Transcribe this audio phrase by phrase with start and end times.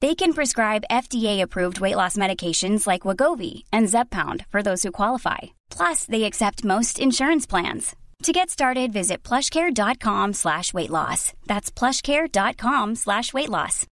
[0.00, 5.38] They can prescribe FDA-approved weight loss medications like Wegovy and Zepbound for those who qualify.
[5.68, 7.94] Plus, they accept most insurance plans.
[8.22, 11.32] To get started, visit plushcare.com slash weight loss.
[11.46, 13.86] That's plushcare.com slash weight loss.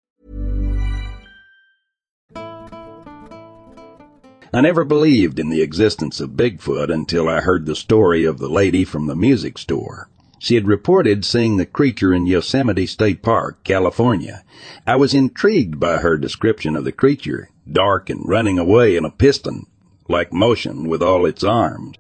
[4.54, 8.50] I never believed in the existence of Bigfoot until I heard the story of the
[8.50, 10.10] lady from the music store.
[10.40, 14.44] She had reported seeing the creature in Yosemite State Park, California.
[14.86, 19.10] I was intrigued by her description of the creature, dark and running away in a
[19.10, 19.66] piston,
[20.08, 21.96] like motion with all its arms.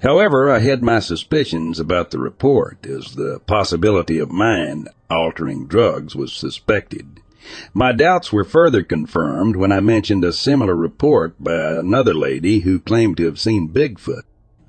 [0.00, 6.16] However, I had my suspicions about the report, as the possibility of mind altering drugs
[6.16, 7.20] was suspected.
[7.74, 12.80] My doubts were further confirmed when I mentioned a similar report by another lady who
[12.80, 14.22] claimed to have seen Bigfoot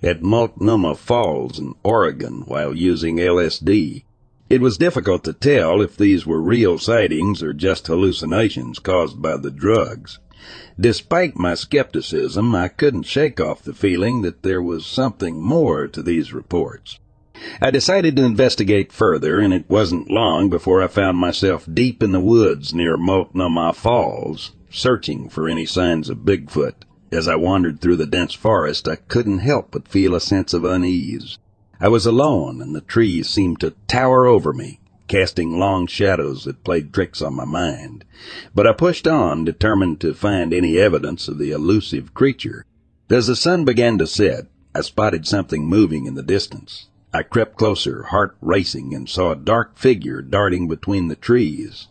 [0.03, 4.03] at Multnomah Falls in Oregon while using LSD.
[4.50, 9.38] It was difficult to tell if these were real sightings or just hallucinations caused by
[9.38, 10.19] the drugs.
[10.80, 16.02] Despite my skepticism, I couldn't shake off the feeling that there was something more to
[16.02, 17.00] these reports.
[17.62, 22.12] I decided to investigate further, and it wasn't long before I found myself deep in
[22.12, 26.85] the woods near Multnomah Falls, searching for any signs of Bigfoot.
[27.09, 30.66] As I wandered through the dense forest, I couldn't help but feel a sense of
[30.66, 31.38] unease.
[31.79, 36.66] I was alone, and the trees seemed to tower over me, casting long shadows that
[36.66, 38.03] played tricks on my mind.
[38.53, 42.66] But I pushed on, determined to find any evidence of the elusive creature.
[43.09, 46.88] As the sun began to set, I spotted something moving in the distance.
[47.13, 51.88] I crept closer, heart racing, and saw a dark figure darting between the trees.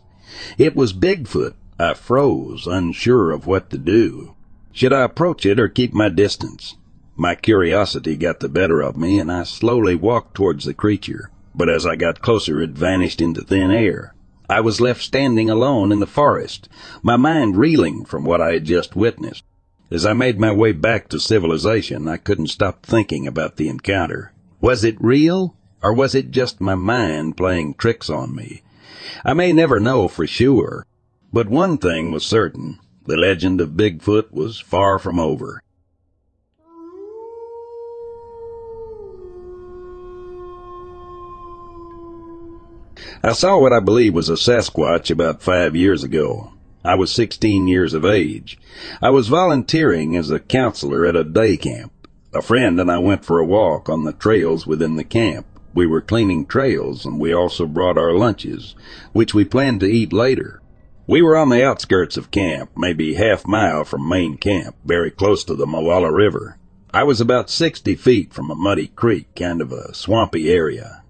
[0.59, 1.55] It was Bigfoot.
[1.79, 4.35] I froze, unsure of what to do.
[4.77, 6.75] Should I approach it or keep my distance?
[7.15, 11.31] My curiosity got the better of me, and I slowly walked towards the creature.
[11.55, 14.13] But as I got closer, it vanished into thin air.
[14.47, 16.69] I was left standing alone in the forest,
[17.01, 19.43] my mind reeling from what I had just witnessed.
[19.89, 24.31] As I made my way back to civilization, I couldn't stop thinking about the encounter.
[24.61, 28.61] Was it real, or was it just my mind playing tricks on me?
[29.25, 30.85] I may never know for sure,
[31.33, 32.77] but one thing was certain.
[33.07, 35.63] The legend of Bigfoot was far from over.
[43.23, 46.51] I saw what I believe was a Sasquatch about five years ago.
[46.83, 48.59] I was 16 years of age.
[49.01, 51.93] I was volunteering as a counselor at a day camp.
[52.33, 55.45] A friend and I went for a walk on the trails within the camp.
[55.73, 58.75] We were cleaning trails and we also brought our lunches,
[59.13, 60.61] which we planned to eat later.
[61.09, 65.45] We were on the outskirts of camp, maybe half mile from main camp, very close
[65.45, 66.57] to the Molalla River.
[66.93, 71.03] I was about 60 feet from a muddy creek, kind of a swampy area.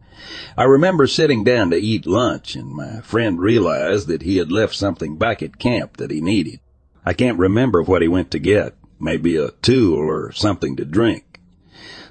[0.55, 4.75] I remember sitting down to eat lunch and my friend realized that he had left
[4.75, 6.59] something back at camp that he needed.
[7.03, 11.39] I can't remember what he went to get, maybe a tool or something to drink.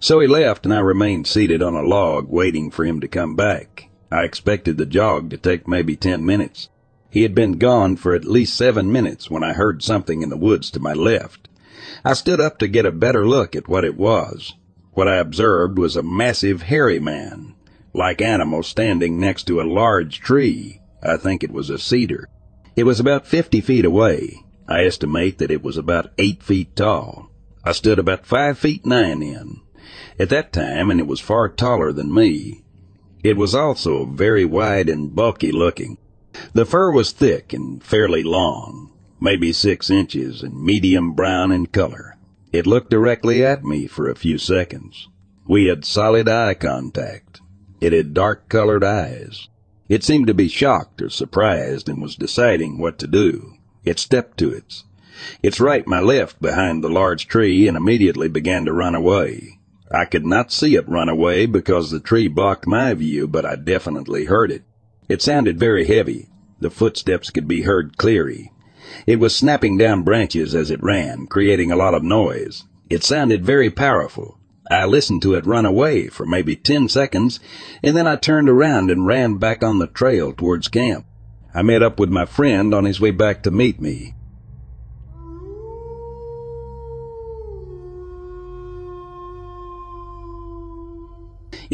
[0.00, 3.36] So he left and I remained seated on a log waiting for him to come
[3.36, 3.90] back.
[4.10, 6.68] I expected the jog to take maybe 10 minutes.
[7.10, 10.36] He had been gone for at least seven minutes when I heard something in the
[10.36, 11.48] woods to my left.
[12.04, 14.54] I stood up to get a better look at what it was.
[14.92, 17.54] What I observed was a massive hairy man,
[17.92, 20.80] like animal standing next to a large tree.
[21.02, 22.28] I think it was a cedar.
[22.74, 24.42] It was about fifty feet away.
[24.68, 27.30] I estimate that it was about eight feet tall.
[27.64, 29.60] I stood about five feet nine in.
[30.18, 32.64] At that time, and it was far taller than me.
[33.22, 35.98] It was also very wide and bulky looking.
[36.52, 42.16] The fur was thick and fairly long, maybe six inches, and medium brown in color.
[42.52, 45.08] It looked directly at me for a few seconds.
[45.46, 47.40] We had solid eye contact.
[47.80, 49.48] It had dark colored eyes.
[49.88, 53.54] It seemed to be shocked or surprised and was deciding what to do.
[53.84, 54.84] It stepped to its,
[55.42, 59.58] its right my left behind the large tree and immediately began to run away.
[59.90, 63.54] I could not see it run away because the tree blocked my view, but I
[63.54, 64.64] definitely heard it.
[65.08, 66.28] It sounded very heavy.
[66.60, 68.52] The footsteps could be heard clearly.
[69.06, 72.64] It was snapping down branches as it ran, creating a lot of noise.
[72.88, 74.38] It sounded very powerful.
[74.70, 77.38] I listened to it run away for maybe ten seconds,
[77.82, 81.06] and then I turned around and ran back on the trail towards camp.
[81.54, 84.14] I met up with my friend on his way back to meet me.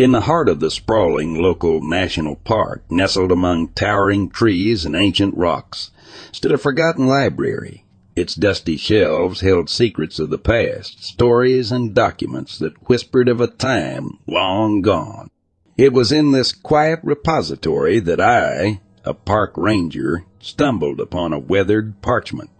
[0.02, 5.36] In the heart of the sprawling local national park, nestled among towering trees and ancient
[5.36, 5.92] rocks,
[6.32, 7.84] stood a forgotten library.
[8.16, 13.46] Its dusty shelves held secrets of the past, stories and documents that whispered of a
[13.46, 15.30] time long gone.
[15.76, 22.02] It was in this quiet repository that I, a park ranger, stumbled upon a weathered
[22.02, 22.50] parchment,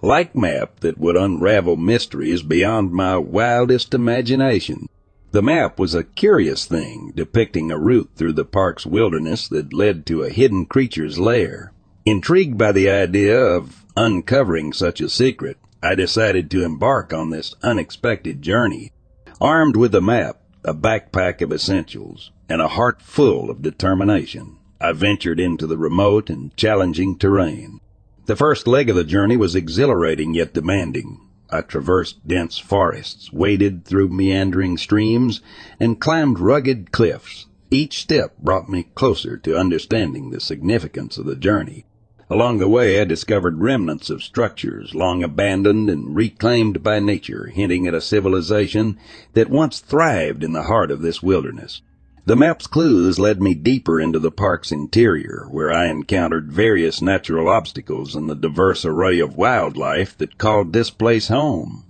[0.00, 4.88] like map that would unravel mysteries beyond my wildest imagination.
[5.34, 10.06] The map was a curious thing, depicting a route through the park's wilderness that led
[10.06, 11.72] to a hidden creature's lair.
[12.06, 17.52] Intrigued by the idea of uncovering such a secret, I decided to embark on this
[17.64, 18.92] unexpected journey.
[19.40, 24.92] Armed with the map, a backpack of essentials, and a heart full of determination, I
[24.92, 27.80] ventured into the remote and challenging terrain.
[28.26, 31.18] The first leg of the journey was exhilarating yet demanding.
[31.50, 35.40] I traversed dense forests, waded through meandering streams,
[35.78, 37.46] and climbed rugged cliffs.
[37.70, 41.86] Each step brought me closer to understanding the significance of the journey.
[42.30, 47.86] Along the way, I discovered remnants of structures long abandoned and reclaimed by nature, hinting
[47.86, 48.98] at a civilization
[49.34, 51.82] that once thrived in the heart of this wilderness.
[52.26, 57.50] The map's clues led me deeper into the park's interior, where I encountered various natural
[57.50, 61.84] obstacles and the diverse array of wildlife that called this place home.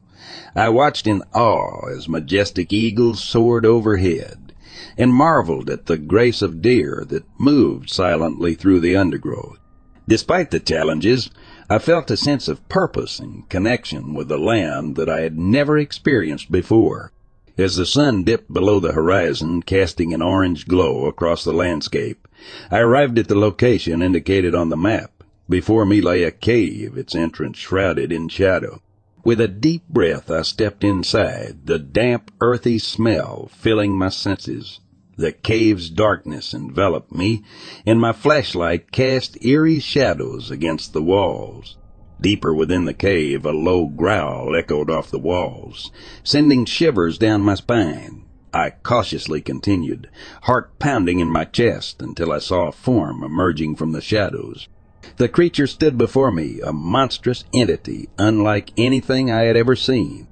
[0.57, 4.53] I watched in awe as majestic eagles soared overhead,
[4.99, 9.61] and marveled at the grace of deer that moved silently through the undergrowth.
[10.09, 11.31] Despite the challenges,
[11.71, 15.79] I felt a sense of purpose and connection with the land that I had never
[15.79, 17.13] experienced before.
[17.57, 22.27] As the sun dipped below the horizon, casting an orange glow across the landscape,
[22.69, 25.23] I arrived at the location indicated on the map.
[25.49, 28.83] Before me lay a cave, its entrance shrouded in shadow.
[29.25, 34.81] With a deep breath, I stepped inside, the damp, earthy smell filling my senses.
[35.17, 37.45] The cave's darkness enveloped me,
[37.87, 41.77] and my flashlight cast eerie shadows against the walls.
[42.21, 45.91] Deeper within the cave, a low growl echoed off the walls,
[46.23, 48.25] sending shivers down my spine.
[48.53, 50.09] I cautiously continued,
[50.43, 54.69] heart pounding in my chest, until I saw a form emerging from the shadows.
[55.17, 60.29] The creature stood before me, a monstrous entity unlike anything I had ever seen.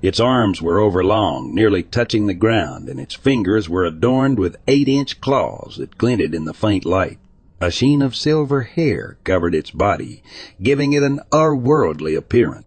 [0.00, 5.20] Its arms were overlong, nearly touching the ground, and its fingers were adorned with eight-inch
[5.20, 7.18] claws that glinted in the faint light.
[7.62, 10.24] A sheen of silver hair covered its body,
[10.60, 12.66] giving it an otherworldly appearance.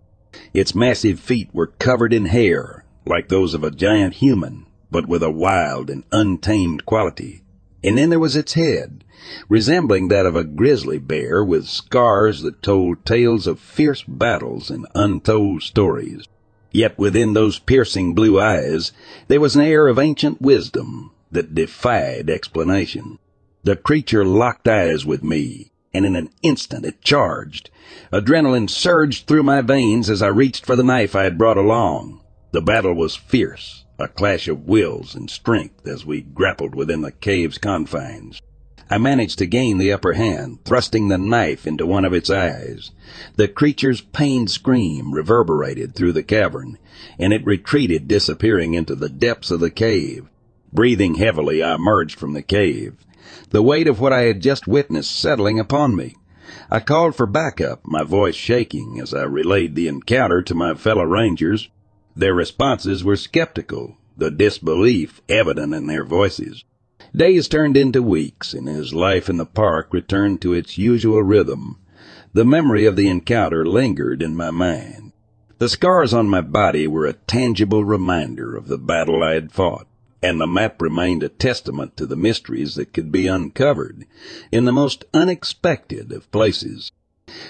[0.53, 5.21] Its massive feet were covered in hair, like those of a giant human, but with
[5.21, 7.43] a wild and untamed quality.
[7.83, 9.03] And then there was its head,
[9.49, 14.87] resembling that of a grizzly bear with scars that told tales of fierce battles and
[14.95, 16.25] untold stories.
[16.71, 18.93] Yet within those piercing blue eyes
[19.27, 23.19] there was an air of ancient wisdom, that defied explanation.
[23.65, 27.71] The creature locked eyes with me, and in an instant it charged.
[28.13, 32.21] Adrenaline surged through my veins as I reached for the knife I had brought along.
[32.51, 37.11] The battle was fierce, a clash of wills and strength as we grappled within the
[37.11, 38.39] cave's confines.
[38.87, 42.91] I managed to gain the upper hand, thrusting the knife into one of its eyes.
[43.35, 46.77] The creature's pained scream reverberated through the cavern,
[47.17, 50.27] and it retreated, disappearing into the depths of the cave.
[50.71, 52.93] Breathing heavily, I emerged from the cave,
[53.49, 56.15] the weight of what I had just witnessed settling upon me.
[56.69, 61.03] I called for backup, my voice shaking as I relayed the encounter to my fellow
[61.03, 61.69] rangers.
[62.15, 66.63] Their responses were skeptical, the disbelief evident in their voices.
[67.15, 71.77] Days turned into weeks, and his life in the park returned to its usual rhythm.
[72.33, 75.13] The memory of the encounter lingered in my mind.
[75.57, 79.87] The scars on my body were a tangible reminder of the battle I had fought,
[80.25, 84.05] and the map remained a testament to the mysteries that could be uncovered
[84.51, 86.91] in the most unexpected of places.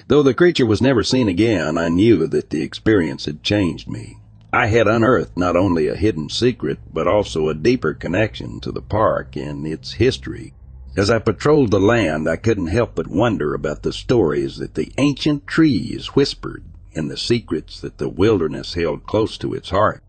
[0.10, 4.18] Though the creature was never seen again, I knew that the experience had changed me.
[4.52, 8.82] I had unearthed not only a hidden secret, but also a deeper connection to the
[8.82, 10.54] park and its history.
[10.98, 14.92] As I patrolled the land, I couldn't help but wonder about the stories that the
[14.98, 20.04] ancient trees whispered and the secrets that the wilderness held close to its heart.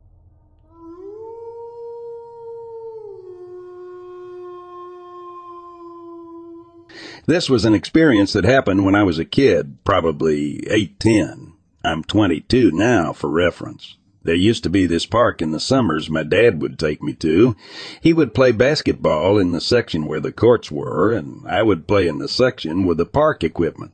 [7.26, 11.54] This was an experience that happened when I was a kid, probably eight, ten.
[11.84, 13.96] I'm 22 now for reference.
[14.22, 17.56] There used to be this park in the summers my dad would take me to.
[18.00, 22.06] He would play basketball in the section where the courts were, and I would play
[22.06, 23.90] in the section with the park equipment.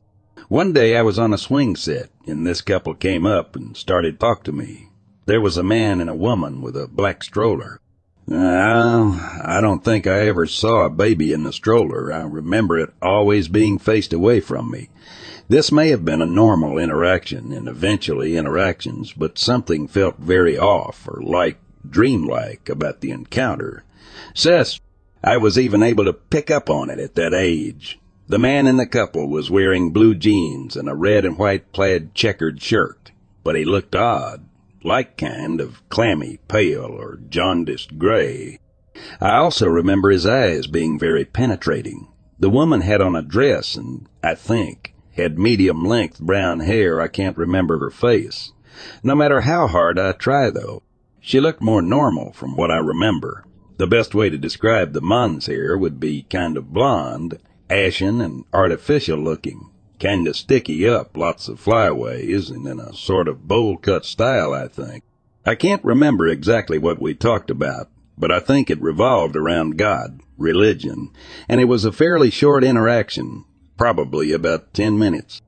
[0.47, 4.19] One day I was on a swing set, and this couple came up and started
[4.19, 4.89] talk to me.
[5.25, 7.79] There was a man and a woman with a black stroller.
[8.25, 12.11] Well, I don't think I ever saw a baby in the stroller.
[12.11, 14.89] I remember it always being faced away from me.
[15.49, 21.05] This may have been a normal interaction and eventually interactions, but something felt very off
[21.07, 23.83] or like dreamlike about the encounter.
[24.33, 24.79] Sis,
[25.21, 27.99] I was even able to pick up on it at that age.
[28.29, 32.15] The man in the couple was wearing blue jeans and a red and white plaid
[32.15, 33.11] checkered shirt,
[33.43, 34.45] but he looked odd,
[34.83, 38.59] like kind of clammy, pale, or jaundiced gray.
[39.19, 42.07] I also remember his eyes being very penetrating.
[42.39, 46.99] The woman had on a dress and, I think, had medium length brown hair.
[46.99, 48.51] I can't remember her face.
[49.03, 50.83] No matter how hard I try, though,
[51.19, 53.45] she looked more normal from what I remember.
[53.77, 58.45] The best way to describe the man's hair would be kind of blonde, ashen, and
[58.53, 59.69] artificial looking.
[60.03, 64.53] Kind of sticky up, lots of flyaways, and in a sort of bowl cut style,
[64.53, 65.01] I think.
[65.45, 70.19] I can't remember exactly what we talked about, but I think it revolved around God,
[70.37, 71.11] religion,
[71.47, 73.45] and it was a fairly short interaction,
[73.77, 75.41] probably about 10 minutes.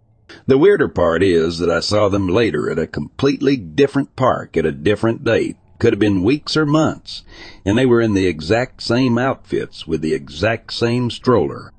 [0.47, 4.65] The weirder part is that I saw them later at a completely different park at
[4.65, 5.57] a different date.
[5.79, 7.23] Could have been weeks or months,
[7.65, 11.73] and they were in the exact same outfits with the exact same stroller.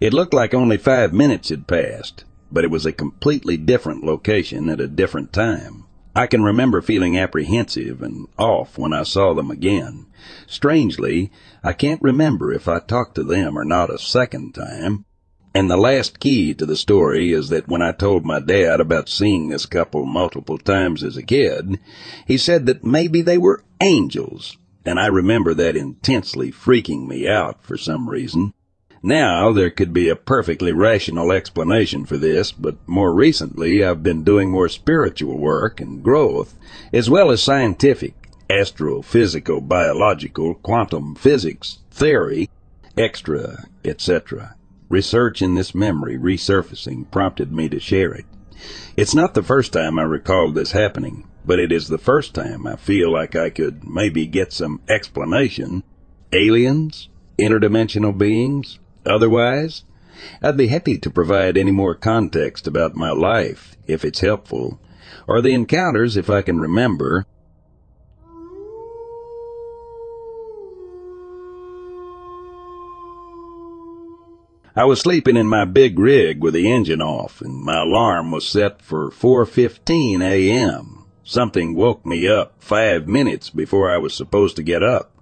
[0.00, 4.68] It looked like only five minutes had passed, but it was a completely different location
[4.68, 5.84] at a different time.
[6.16, 10.06] I can remember feeling apprehensive and off when I saw them again.
[10.48, 11.30] Strangely,
[11.62, 15.04] I can't remember if I talked to them or not a second time.
[15.54, 19.08] And the last key to the story is that when I told my dad about
[19.08, 21.78] seeing this couple multiple times as a kid,
[22.26, 24.56] he said that maybe they were angels.
[24.84, 28.54] And I remember that intensely freaking me out for some reason.
[29.02, 34.24] Now there could be a perfectly rational explanation for this, but more recently I've been
[34.24, 36.56] doing more spiritual work and growth,
[36.92, 38.14] as well as scientific,
[38.50, 42.50] astrophysical, biological, quantum physics, theory,
[42.96, 44.56] extra, etc.
[44.88, 48.26] Research in this memory resurfacing prompted me to share it.
[48.96, 52.66] It's not the first time I recall this happening, but it is the first time
[52.66, 55.84] I feel like I could maybe get some explanation.
[56.32, 57.08] Aliens?
[57.38, 58.80] Interdimensional beings?
[59.06, 59.84] Otherwise?
[60.42, 64.80] I'd be happy to provide any more context about my life, if it's helpful,
[65.26, 67.26] or the encounters if I can remember,
[74.78, 78.46] I was sleeping in my big rig with the engine off, and my alarm was
[78.46, 81.04] set for 4.15 a.m.
[81.24, 85.17] Something woke me up five minutes before I was supposed to get up.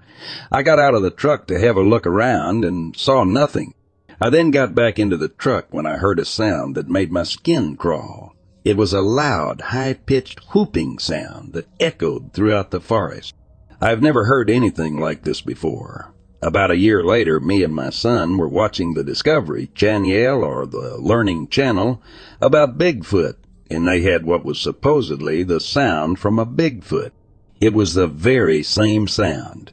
[0.50, 3.74] I got out of the truck to have a look around and saw nothing.
[4.20, 7.22] I then got back into the truck when I heard a sound that made my
[7.22, 8.34] skin crawl.
[8.64, 13.34] It was a loud, high-pitched whooping sound that echoed throughout the forest.
[13.80, 16.14] I've never heard anything like this before.
[16.42, 20.96] About a year later, me and my son were watching the Discovery Channel or the
[20.98, 22.02] Learning Channel
[22.40, 23.36] about Bigfoot,
[23.70, 27.12] and they had what was supposedly the sound from a Bigfoot.
[27.60, 29.72] It was the very same sound.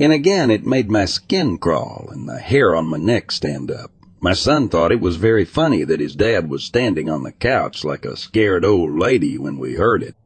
[0.00, 3.90] And again, it made my skin crawl and the hair on my neck stand up.
[4.20, 7.84] My son thought it was very funny that his dad was standing on the couch
[7.84, 10.16] like a scared old lady when we heard it.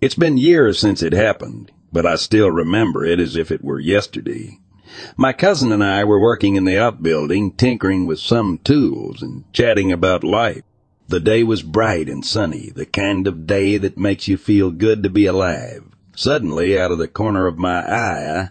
[0.00, 3.80] It's been years since it happened, but I still remember it as if it were
[3.80, 4.60] yesterday.
[5.16, 9.90] My cousin and I were working in the outbuilding, tinkering with some tools and chatting
[9.90, 10.62] about life.
[11.08, 15.04] The day was bright and sunny, the kind of day that makes you feel good
[15.04, 15.84] to be alive.
[16.16, 18.48] Suddenly, out of the corner of my eye,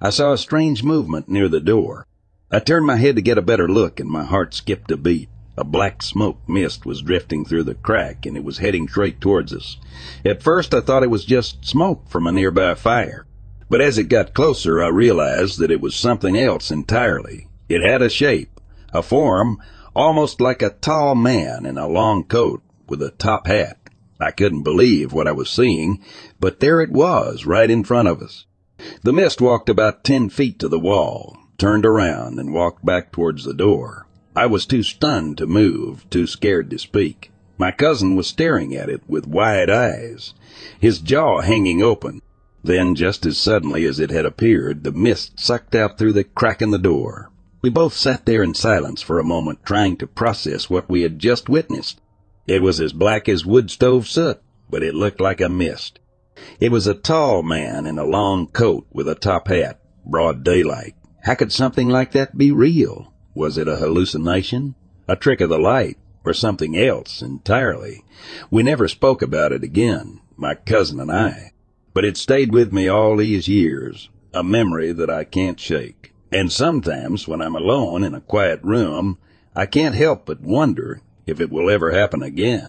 [0.00, 2.06] I saw a strange movement near the door.
[2.50, 5.28] I turned my head to get a better look, and my heart skipped a beat.
[5.58, 9.52] A black smoke mist was drifting through the crack, and it was heading straight towards
[9.52, 9.76] us.
[10.24, 13.26] At first, I thought it was just smoke from a nearby fire.
[13.68, 17.48] But as it got closer, I realized that it was something else entirely.
[17.68, 18.60] It had a shape,
[18.94, 19.60] a form,
[19.98, 23.76] almost like a tall man in a long coat with a top hat.
[24.20, 26.00] I couldn't believe what I was seeing,
[26.38, 28.46] but there it was, right in front of us.
[29.02, 33.44] The mist walked about ten feet to the wall, turned around, and walked back towards
[33.44, 34.06] the door.
[34.36, 37.32] I was too stunned to move, too scared to speak.
[37.58, 40.32] My cousin was staring at it with wide eyes,
[40.78, 42.22] his jaw hanging open.
[42.62, 46.62] Then, just as suddenly as it had appeared, the mist sucked out through the crack
[46.62, 47.32] in the door.
[47.60, 51.18] We both sat there in silence for a moment, trying to process what we had
[51.18, 52.00] just witnessed.
[52.46, 55.98] It was as black as wood stove soot, but it looked like a mist.
[56.60, 60.94] It was a tall man in a long coat with a top hat, broad daylight.
[61.24, 63.12] How could something like that be real?
[63.34, 64.76] Was it a hallucination?
[65.08, 65.98] A trick of the light?
[66.24, 68.04] Or something else entirely?
[68.50, 71.52] We never spoke about it again, my cousin and I.
[71.92, 76.07] But it stayed with me all these years, a memory that I can't shake.
[76.30, 79.18] And sometimes when I'm alone in a quiet room,
[79.56, 82.68] I can't help but wonder if it will ever happen again.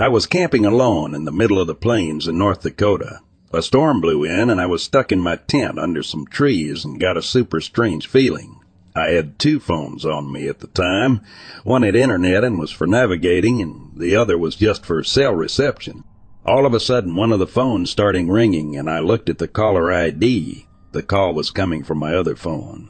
[0.00, 3.20] I was camping alone in the middle of the plains in North Dakota.
[3.52, 7.00] A storm blew in and I was stuck in my tent under some trees and
[7.00, 8.60] got a super strange feeling.
[8.94, 11.20] I had two phones on me at the time.
[11.64, 16.04] One had internet and was for navigating and the other was just for cell reception.
[16.48, 19.46] All of a sudden one of the phones started ringing and I looked at the
[19.46, 20.66] caller ID.
[20.92, 22.88] The call was coming from my other phone,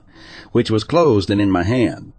[0.53, 2.13] which was closed and in my hand.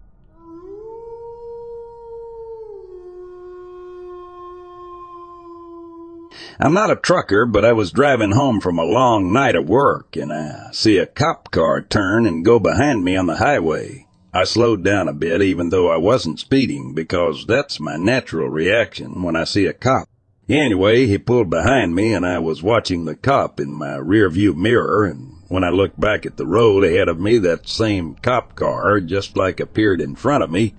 [6.58, 10.16] I'm not a trucker, but I was driving home from a long night of work
[10.16, 14.06] and I see a cop car turn and go behind me on the highway.
[14.34, 19.22] I slowed down a bit even though I wasn't speeding because that's my natural reaction
[19.22, 20.09] when I see a cop.
[20.50, 24.52] Anyway, he pulled behind me and I was watching the cop in my rear view
[24.52, 28.56] mirror and when I looked back at the road ahead of me, that same cop
[28.56, 30.74] car just like appeared in front of me.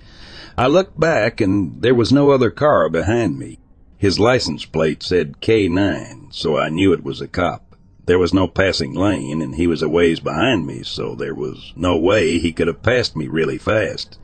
[0.58, 3.60] I looked back and there was no other car behind me.
[3.98, 7.78] His license plate said K9, so I knew it was a cop.
[8.08, 11.72] There was no passing lane and he was a ways behind me, so there was
[11.78, 14.20] no way he could have passed me really fast.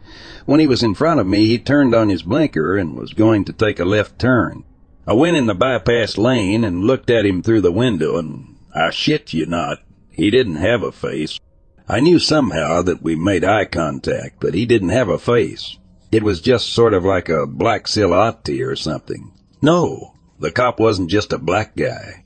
[0.45, 3.45] When he was in front of me, he turned on his blinker and was going
[3.45, 4.65] to take a left turn.
[5.07, 8.89] I went in the bypass lane and looked at him through the window and I
[8.89, 9.79] shit you not,
[10.11, 11.39] he didn't have a face.
[11.87, 15.77] I knew somehow that we made eye contact, but he didn't have a face.
[16.11, 19.31] It was just sort of like a black silhouette or something.
[19.61, 22.25] No, the cop wasn't just a black guy.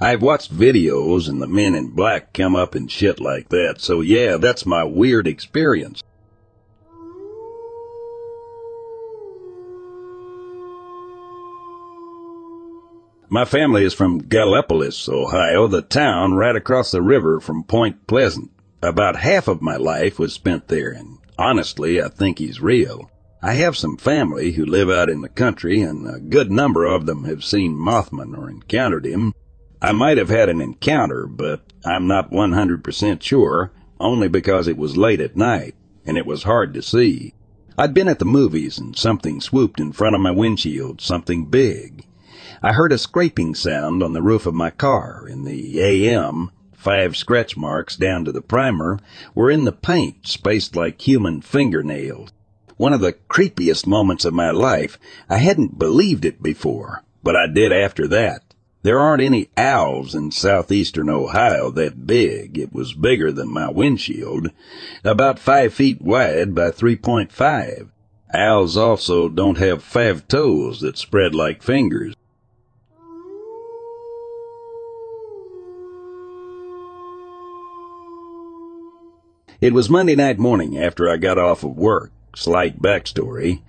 [0.00, 4.00] I've watched videos and the men in black come up and shit like that, so
[4.00, 6.02] yeah, that's my weird experience.
[13.32, 18.50] My family is from Gallipolis, Ohio, the town right across the river from Point Pleasant.
[18.82, 23.10] About half of my life was spent there, and honestly, I think he's real.
[23.40, 27.06] I have some family who live out in the country, and a good number of
[27.06, 29.32] them have seen Mothman or encountered him.
[29.80, 34.98] I might have had an encounter, but I'm not 100% sure, only because it was
[34.98, 37.32] late at night, and it was hard to see.
[37.78, 42.04] I'd been at the movies, and something swooped in front of my windshield, something big.
[42.64, 45.26] I heard a scraping sound on the roof of my car.
[45.28, 49.00] In the AM, five scratch marks down to the primer
[49.34, 52.30] were in the paint, spaced like human fingernails.
[52.76, 54.96] One of the creepiest moments of my life.
[55.28, 58.54] I hadn't believed it before, but I did after that.
[58.82, 62.58] There aren't any owls in southeastern Ohio that big.
[62.58, 64.50] It was bigger than my windshield,
[65.02, 67.88] about five feet wide by 3.5.
[68.32, 72.14] Owls also don't have five toes that spread like fingers.
[79.62, 82.10] It was Monday night morning after I got off of work.
[82.34, 83.62] Slight backstory.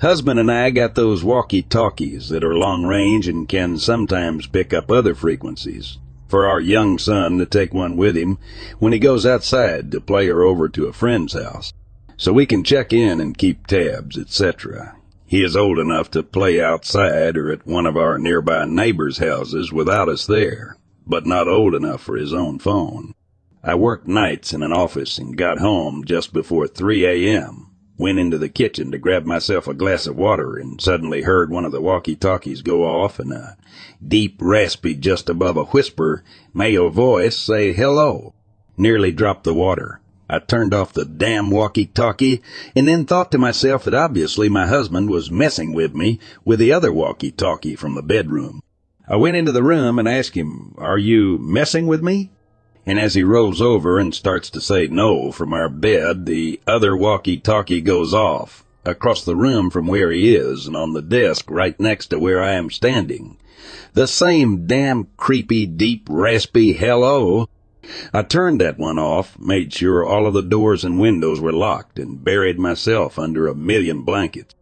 [0.00, 4.88] Husband and I got those walkie-talkies that are long range and can sometimes pick up
[4.88, 5.98] other frequencies.
[6.28, 8.38] For our young son to take one with him
[8.78, 11.72] when he goes outside to play or over to a friend's house.
[12.16, 14.94] So we can check in and keep tabs, etc.
[15.26, 19.72] He is old enough to play outside or at one of our nearby neighbors' houses
[19.72, 23.14] without us there, but not old enough for his own phone.
[23.64, 27.70] I worked nights in an office and got home just before 3 a.m.
[27.96, 31.64] Went into the kitchen to grab myself a glass of water and suddenly heard one
[31.64, 33.56] of the walkie-talkies go off and a
[34.04, 38.34] deep, raspy, just above a whisper, male voice say hello.
[38.76, 40.00] Nearly dropped the water.
[40.28, 42.42] I turned off the damn walkie-talkie
[42.74, 46.72] and then thought to myself that obviously my husband was messing with me with the
[46.72, 48.60] other walkie-talkie from the bedroom.
[49.06, 52.31] I went into the room and asked him, are you messing with me?
[52.84, 56.96] And as he rolls over and starts to say no from our bed, the other
[56.96, 61.78] walkie-talkie goes off across the room from where he is and on the desk right
[61.78, 63.36] next to where I am standing.
[63.94, 67.48] The same damn creepy, deep, raspy hello.
[68.12, 71.98] I turned that one off, made sure all of the doors and windows were locked,
[71.98, 74.54] and buried myself under a million blankets.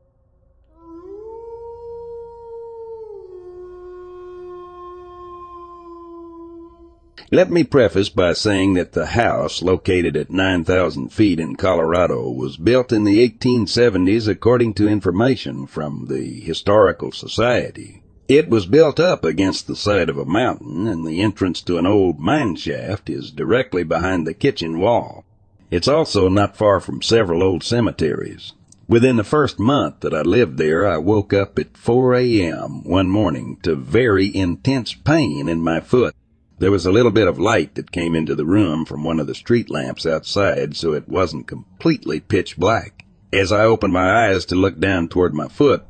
[7.32, 12.56] Let me preface by saying that the house, located at 9,000 feet in Colorado, was
[12.56, 18.02] built in the 1870s according to information from the Historical Society.
[18.26, 21.86] It was built up against the side of a mountain, and the entrance to an
[21.86, 25.24] old mine shaft is directly behind the kitchen wall.
[25.70, 28.54] It's also not far from several old cemeteries.
[28.88, 32.82] Within the first month that I lived there, I woke up at 4 a.m.
[32.82, 36.12] one morning to very intense pain in my foot.
[36.60, 39.26] There was a little bit of light that came into the room from one of
[39.26, 43.06] the street lamps outside, so it wasn't completely pitch black.
[43.32, 45.84] As I opened my eyes to look down toward my foot,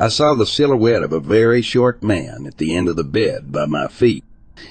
[0.00, 3.52] I saw the silhouette of a very short man at the end of the bed
[3.52, 4.24] by my feet.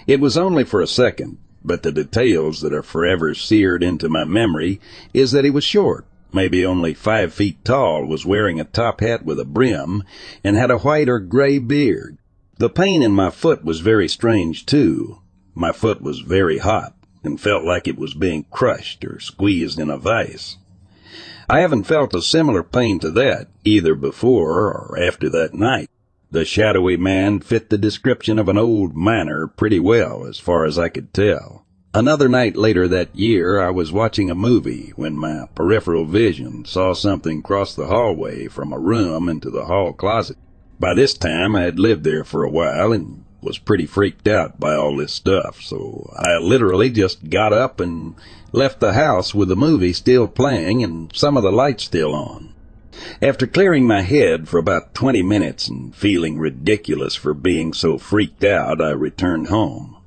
[0.07, 4.23] It was only for a second, but the details that are forever seared into my
[4.23, 4.81] memory
[5.13, 9.23] is that he was short, maybe only five feet tall, was wearing a top hat
[9.23, 10.03] with a brim,
[10.43, 12.17] and had a white or gray beard.
[12.57, 15.19] The pain in my foot was very strange, too.
[15.59, 16.93] My foot was very hot
[17.23, 20.57] and felt like it was being crushed or squeezed in a vise.
[21.49, 25.89] I haven't felt a similar pain to that either before or after that night.
[26.29, 30.77] The shadowy man fit the description of an old miner pretty well as far as
[30.77, 31.65] I could tell.
[31.91, 36.93] Another night later that year, I was watching a movie when my peripheral vision saw
[36.93, 40.37] something cross the hallway from a room into the hall closet.
[40.79, 44.59] By this time, I had lived there for a while and was pretty freaked out
[44.59, 48.15] by all this stuff, so I literally just got up and
[48.51, 52.53] left the house with the movie still playing and some of the lights still on.
[53.21, 58.43] After clearing my head for about 20 minutes and feeling ridiculous for being so freaked
[58.43, 59.97] out, I returned home.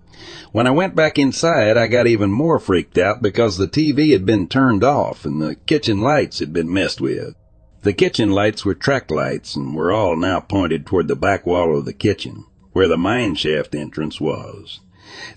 [0.51, 4.27] When I went back inside, I got even more freaked out because the TV had
[4.27, 7.37] been turned off and the kitchen lights had been messed with.
[7.83, 11.79] The kitchen lights were track lights and were all now pointed toward the back wall
[11.79, 14.81] of the kitchen where the mine shaft entrance was.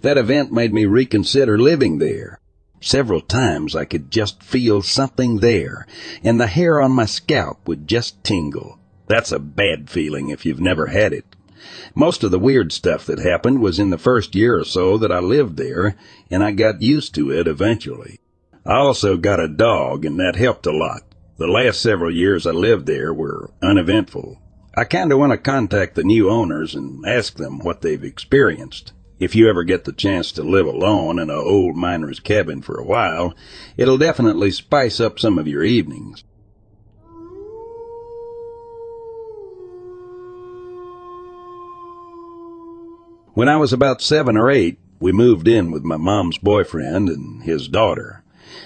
[0.01, 2.39] That event made me reconsider living there.
[2.79, 5.87] Several times I could just feel something there,
[6.23, 8.77] and the hair on my scalp would just tingle.
[9.07, 11.25] That's a bad feeling if you've never had it.
[11.95, 15.11] Most of the weird stuff that happened was in the first year or so that
[15.11, 15.95] I lived there,
[16.29, 18.19] and I got used to it eventually.
[18.65, 21.03] I also got a dog, and that helped a lot.
[21.37, 24.39] The last several years I lived there were uneventful.
[24.75, 28.91] I kinda want to contact the new owners and ask them what they've experienced.
[29.19, 32.79] If you ever get the chance to live alone in a old miner's cabin for
[32.79, 33.35] a while,
[33.77, 36.23] it'll definitely spice up some of your evenings.
[43.35, 47.43] When I was about seven or eight, we moved in with my mom's boyfriend and
[47.43, 48.23] his daughter.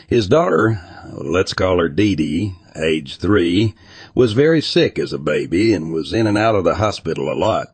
[0.07, 0.81] His daughter,
[1.13, 3.75] let's call her Dee Dee, age three,
[4.17, 7.37] was very sick as a baby and was in and out of the hospital a
[7.37, 7.67] lot.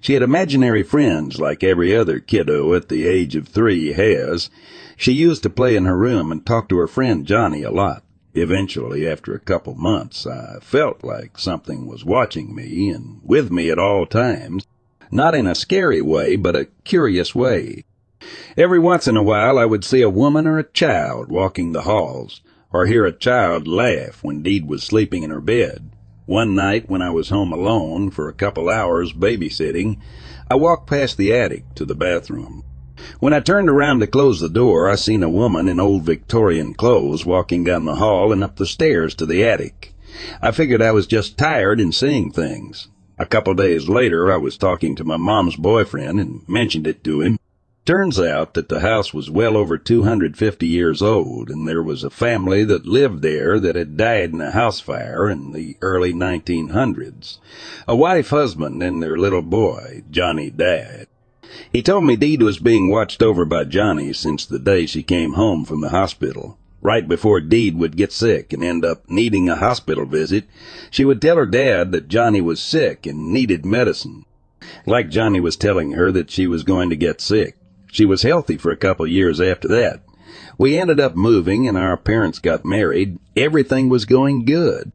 [0.00, 4.48] She had imaginary friends like every other kiddo at the age of three has.
[4.96, 8.04] She used to play in her room and talk to her friend Johnny a lot.
[8.32, 13.68] Eventually, after a couple months, I felt like something was watching me and with me
[13.68, 14.68] at all times.
[15.10, 17.82] Not in a scary way, but a curious way.
[18.56, 21.82] Every once in a while I would see a woman or a child walking the
[21.82, 22.40] halls,
[22.72, 25.90] or hear a child laugh when Deed was sleeping in her bed.
[26.26, 29.98] One night when I was home alone for a couple hours babysitting,
[30.50, 32.64] I walked past the attic to the bathroom.
[33.20, 36.74] When I turned around to close the door, I seen a woman in old Victorian
[36.74, 39.94] clothes walking down the hall and up the stairs to the attic.
[40.42, 42.88] I figured I was just tired and seeing things.
[43.18, 47.20] A couple days later, I was talking to my mom's boyfriend and mentioned it to
[47.20, 47.38] him.
[47.88, 52.10] Turns out that the house was well over 250 years old, and there was a
[52.10, 57.38] family that lived there that had died in a house fire in the early 1900s.
[57.86, 61.06] A wife, husband, and their little boy, Johnny, died.
[61.72, 65.32] He told me Deed was being watched over by Johnny since the day she came
[65.32, 66.58] home from the hospital.
[66.82, 70.44] Right before Deed would get sick and end up needing a hospital visit,
[70.90, 74.26] she would tell her dad that Johnny was sick and needed medicine.
[74.84, 77.57] Like Johnny was telling her that she was going to get sick.
[77.90, 80.02] She was healthy for a couple years after that.
[80.58, 83.18] We ended up moving and our parents got married.
[83.36, 84.92] Everything was going good.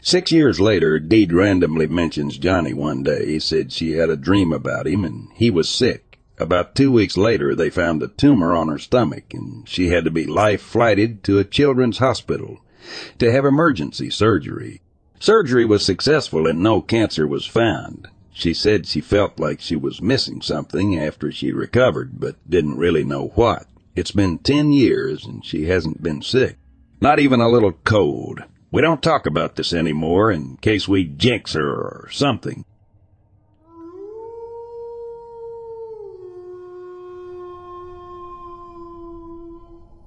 [0.00, 3.26] Six years later, Deed randomly mentions Johnny one day.
[3.26, 6.18] He said she had a dream about him and he was sick.
[6.38, 10.10] About two weeks later, they found a tumor on her stomach and she had to
[10.10, 12.60] be life flighted to a children's hospital
[13.18, 14.80] to have emergency surgery.
[15.20, 18.08] Surgery was successful and no cancer was found.
[18.32, 23.04] She said she felt like she was missing something after she recovered, but didn't really
[23.04, 23.66] know what.
[23.94, 26.56] It's been ten years and she hasn't been sick.
[27.00, 28.42] Not even a little cold.
[28.70, 32.64] We don't talk about this anymore in case we jinx her or something.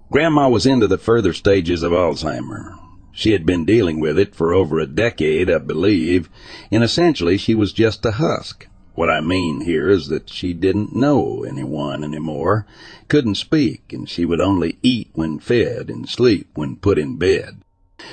[0.10, 2.80] Grandma was into the further stages of Alzheimer.
[3.18, 6.30] She had been dealing with it for over a decade, I believe,
[6.70, 8.68] and essentially she was just a husk.
[8.94, 12.68] What I mean here is that she didn't know anyone anymore,
[13.08, 17.62] couldn't speak, and she would only eat when fed and sleep when put in bed.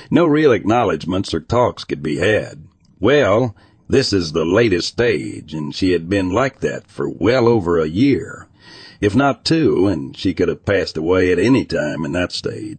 [0.09, 2.63] No real acknowledgments or talks could be had.
[3.01, 3.57] Well,
[3.89, 7.89] this is the latest stage, and she had been like that for well over a
[7.89, 8.47] year,
[9.01, 12.77] if not two, and she could have passed away at any time in that stage.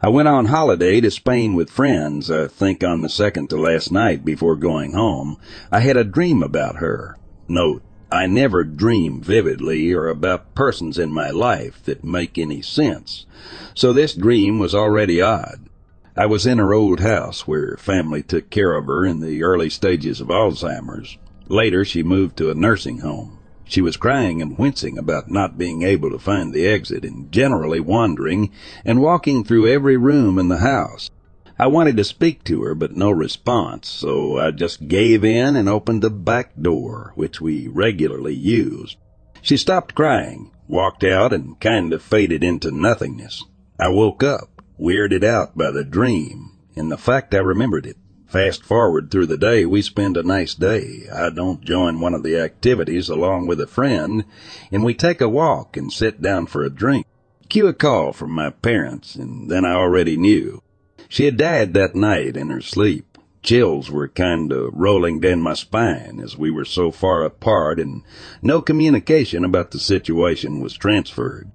[0.00, 3.90] I went on holiday to Spain with friends, I think on the second to last
[3.90, 5.36] night before going home.
[5.72, 7.16] I had a dream about her.
[7.48, 13.26] Note, I never dream vividly or about persons in my life that make any sense.
[13.74, 15.68] So this dream was already odd.
[16.16, 19.68] I was in her old house where family took care of her in the early
[19.68, 21.18] stages of Alzheimer's.
[21.48, 23.38] Later she moved to a nursing home.
[23.66, 27.80] She was crying and wincing about not being able to find the exit and generally
[27.80, 28.50] wandering
[28.84, 31.10] and walking through every room in the house.
[31.58, 35.68] I wanted to speak to her, but no response, so I just gave in and
[35.68, 38.96] opened the back door, which we regularly used.
[39.40, 43.44] She stopped crying, walked out, and kind of faded into nothingness.
[43.78, 47.96] I woke up, weirded out by the dream, and the fact I remembered it.
[48.34, 51.06] Fast forward through the day, we spend a nice day.
[51.14, 54.24] I don't join one of the activities along with a friend,
[54.72, 57.06] and we take a walk and sit down for a drink.
[57.48, 60.60] Cue a call from my parents, and then I already knew.
[61.08, 63.18] She had died that night in her sleep.
[63.44, 68.02] Chills were kind of rolling down my spine as we were so far apart and
[68.42, 71.52] no communication about the situation was transferred.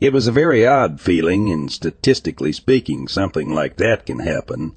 [0.00, 4.76] It was a very odd feeling, and statistically speaking, something like that can happen.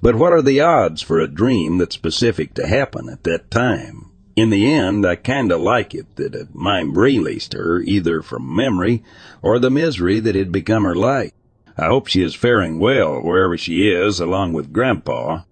[0.00, 4.10] But what are the odds for a dream that's specific to happen at that time?
[4.34, 9.02] In the end, I kinda like it that a mime released her either from memory
[9.42, 11.32] or the misery that had become her life.
[11.76, 15.42] I hope she is faring well wherever she is along with Grandpa.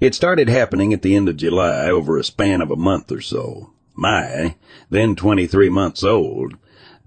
[0.00, 3.20] It started happening at the end of July over a span of a month or
[3.22, 3.70] so.
[3.94, 4.56] My,
[4.90, 6.56] then 23 months old,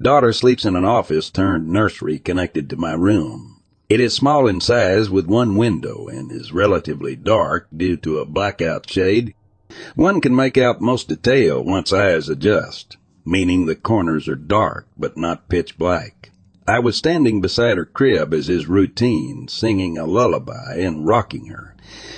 [0.02, 3.58] Daughter sleeps in an office turned nursery connected to my room.
[3.90, 8.26] It is small in size with one window and is relatively dark due to a
[8.26, 9.34] blackout shade.
[9.96, 15.18] One can make out most detail once eyes adjust, meaning the corners are dark but
[15.18, 16.32] not pitch black.
[16.66, 21.76] I was standing beside her crib as is routine, singing a lullaby and rocking her.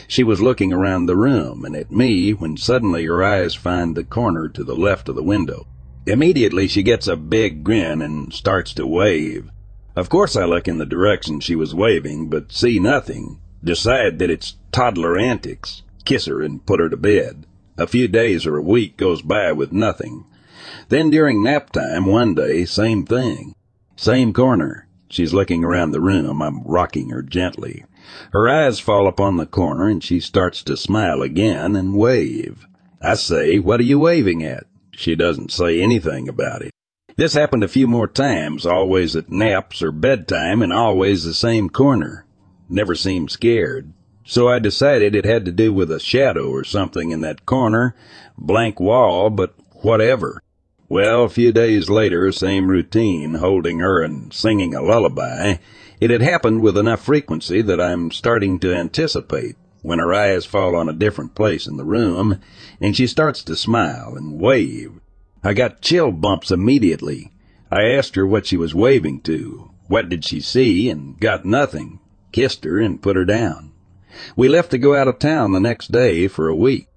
[0.07, 4.03] She was looking around the room and at me when suddenly her eyes find the
[4.03, 5.65] corner to the left of the window.
[6.05, 9.49] Immediately she gets a big grin and starts to wave.
[9.95, 13.39] Of course I look in the direction she was waving, but see nothing.
[13.63, 15.83] Decide that it's toddler antics.
[16.05, 17.45] Kiss her and put her to bed.
[17.77, 20.25] A few days or a week goes by with nothing.
[20.89, 23.53] Then during nap time one day, same thing.
[23.95, 24.87] Same corner.
[25.09, 26.41] She's looking around the room.
[26.41, 27.85] I'm rocking her gently.
[28.31, 32.65] Her eyes fall upon the corner and she starts to smile again and wave.
[33.01, 34.65] I say, what are you waving at?
[34.91, 36.71] She doesn't say anything about it.
[37.15, 41.69] This happened a few more times, always at naps or bedtime and always the same
[41.69, 42.25] corner.
[42.69, 43.93] Never seemed scared.
[44.23, 47.95] So I decided it had to do with a shadow or something in that corner,
[48.37, 50.41] blank wall, but whatever.
[50.87, 55.55] Well, a few days later, same routine, holding her and singing a lullaby.
[55.99, 60.75] It had happened with enough frequency that I'm starting to anticipate when her eyes fall
[60.75, 62.39] on a different place in the room
[62.79, 64.99] and she starts to smile and wave.
[65.43, 67.31] I got chill bumps immediately.
[67.71, 69.71] I asked her what she was waving to.
[69.87, 70.89] What did she see?
[70.89, 71.99] And got nothing.
[72.31, 73.71] Kissed her and put her down.
[74.35, 76.87] We left to go out of town the next day for a week.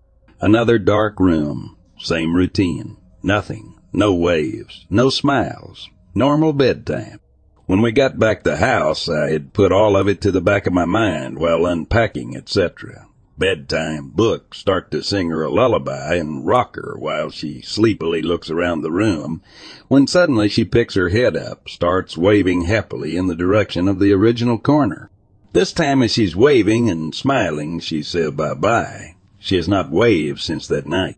[0.40, 1.76] Another dark room.
[1.98, 2.96] Same routine.
[3.22, 3.78] Nothing.
[3.92, 4.84] No waves.
[4.90, 5.88] No smiles.
[6.14, 7.20] Normal bedtime.
[7.66, 10.42] When we got back to the house, I had put all of it to the
[10.42, 13.06] back of my mind while unpacking, etc.
[13.38, 18.50] Bedtime book, start to sing her a lullaby and rock her while she sleepily looks
[18.50, 19.40] around the room,
[19.88, 24.12] when suddenly she picks her head up, starts waving happily in the direction of the
[24.12, 25.10] original corner.
[25.54, 29.14] This time as she's waving and smiling, she says bye-bye.
[29.38, 31.16] She has not waved since that night.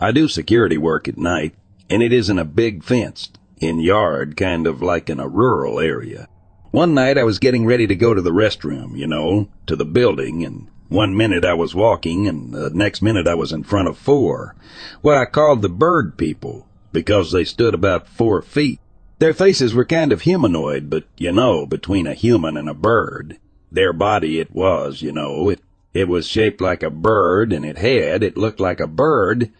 [0.00, 1.54] I do security work at night,
[1.88, 6.28] and it isn't a big fenced in yard, kind of like in a rural area.
[6.70, 9.84] One night I was getting ready to go to the restroom, you know, to the
[9.84, 13.88] building, and one minute I was walking, and the next minute I was in front
[13.88, 14.56] of four,
[15.00, 18.80] what I called the bird people because they stood about four feet.
[19.18, 23.38] Their faces were kind of humanoid, but you know, between a human and a bird.
[23.70, 25.60] Their body it was, you know, it,
[25.94, 29.50] it was shaped like a bird and it had, it looked like a bird,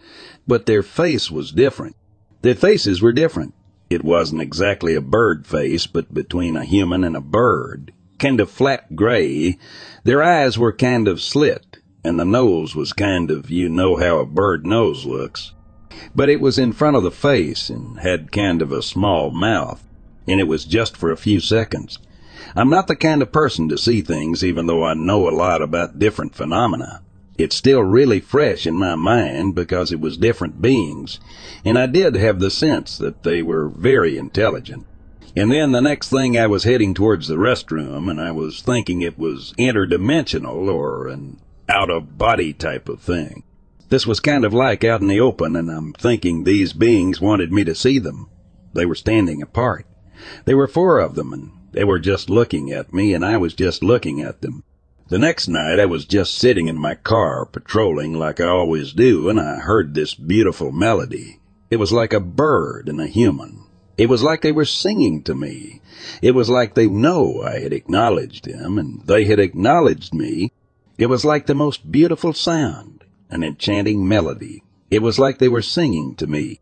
[0.47, 1.97] but their face was different.
[2.43, 3.55] Their faces were different.
[3.89, 7.93] It wasn't exactly a bird face, but between a human and a bird.
[8.19, 9.59] Kind of flat gray.
[10.03, 14.19] Their eyes were kind of slit, and the nose was kind of, you know how
[14.19, 15.55] a bird nose looks
[16.15, 19.83] but it was in front of the face and had kind of a small mouth,
[20.27, 21.99] and it was just for a few seconds.
[22.57, 25.61] I'm not the kind of person to see things even though I know a lot
[25.61, 27.03] about different phenomena.
[27.37, 31.19] It's still really fresh in my mind because it was different beings,
[31.65, 34.87] and I did have the sense that they were very intelligent.
[35.35, 39.03] And then the next thing I was heading towards the restroom and I was thinking
[39.03, 43.43] it was interdimensional or an out of body type of thing.
[43.89, 47.53] This was kind of like out in the open, and I'm thinking these beings wanted
[47.53, 48.29] me to see them.
[48.73, 49.87] They were standing apart.
[50.45, 53.53] There were four of them, and they were just looking at me, and I was
[53.53, 54.65] just looking at them.
[55.09, 59.29] The next night I was just sitting in my car patrolling like I always do,
[59.29, 61.41] and I heard this beautiful melody.
[61.71, 63.65] It was like a bird and a human.
[63.99, 65.83] It was like they were singing to me.
[66.23, 70.53] It was like they know I had acknowledged them, and they had acknowledged me.
[70.97, 74.63] It was like the most beautiful sound an enchanting melody.
[74.91, 76.61] It was like they were singing to me.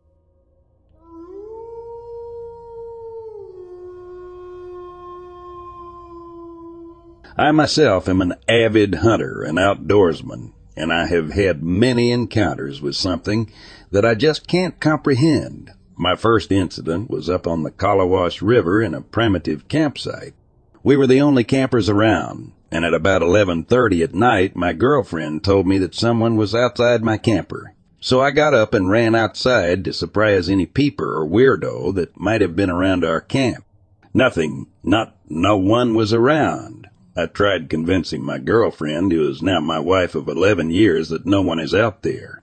[7.35, 12.95] I myself am an avid hunter and outdoorsman, and I have had many encounters with
[12.95, 13.49] something
[13.89, 15.71] that I just can't comprehend.
[15.97, 20.35] My first incident was up on the Kallawash River in a primitive campsite.
[20.83, 25.65] We were the only campers around, and at about 11:30 at night my girlfriend told
[25.65, 27.73] me that someone was outside my camper.
[27.99, 32.41] So I got up and ran outside to surprise any peeper or weirdo that might
[32.41, 33.65] have been around our camp.
[34.13, 36.89] Nothing, not no one was around.
[37.15, 41.41] I tried convincing my girlfriend, who is now my wife of 11 years, that no
[41.41, 42.41] one is out there.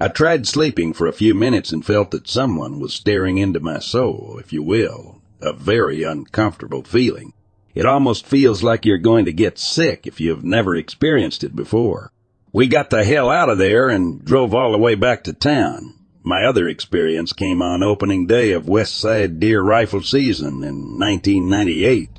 [0.00, 3.80] I tried sleeping for a few minutes and felt that someone was staring into my
[3.80, 5.20] soul, if you will.
[5.42, 7.34] A very uncomfortable feeling.
[7.74, 12.10] It almost feels like you're going to get sick if you've never experienced it before.
[12.50, 15.94] We got the hell out of there and drove all the way back to town.
[16.22, 22.10] My other experience came on opening day of West Side deer rifle season in 1998.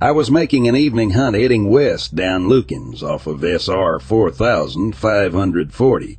[0.00, 6.18] I was making an evening hunt heading west down Lukens off of SR 4540.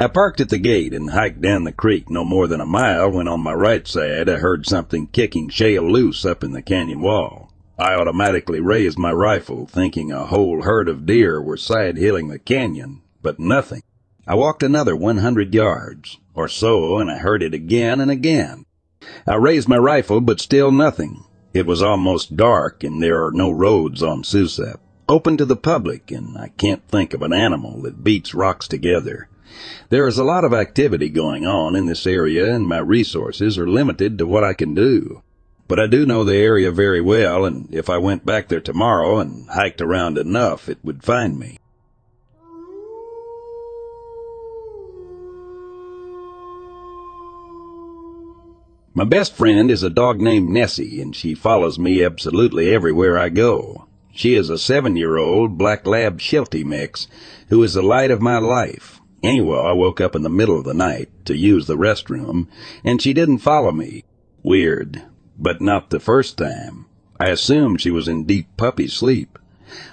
[0.00, 3.12] I parked at the gate and hiked down the creek no more than a mile
[3.12, 7.00] when on my right side I heard something kicking shale loose up in the canyon
[7.00, 7.52] wall.
[7.78, 12.40] I automatically raised my rifle, thinking a whole herd of deer were side hilling the
[12.40, 13.82] canyon, but nothing.
[14.26, 18.66] I walked another 100 yards or so, and I heard it again and again.
[19.26, 21.24] I raised my rifle, but still nothing.
[21.54, 26.10] It was almost dark, and there are no roads on Susep, open to the public,
[26.10, 29.28] and I can't think of an animal that beats rocks together.
[29.90, 33.68] There is a lot of activity going on in this area and my resources are
[33.68, 35.22] limited to what I can do.
[35.68, 39.18] But I do know the area very well and if I went back there tomorrow
[39.18, 41.58] and hiked around enough, it would find me.
[48.94, 53.30] My best friend is a dog named Nessie, and she follows me absolutely everywhere I
[53.30, 53.86] go.
[54.12, 57.08] She is a seven-year-old black lab Sheltie mix
[57.48, 59.00] who is the light of my life.
[59.22, 62.48] Anyway, I woke up in the middle of the night to use the restroom,
[62.84, 64.04] and she didn't follow me.
[64.42, 65.02] Weird,
[65.38, 66.84] but not the first time.
[67.18, 69.38] I assumed she was in deep puppy sleep.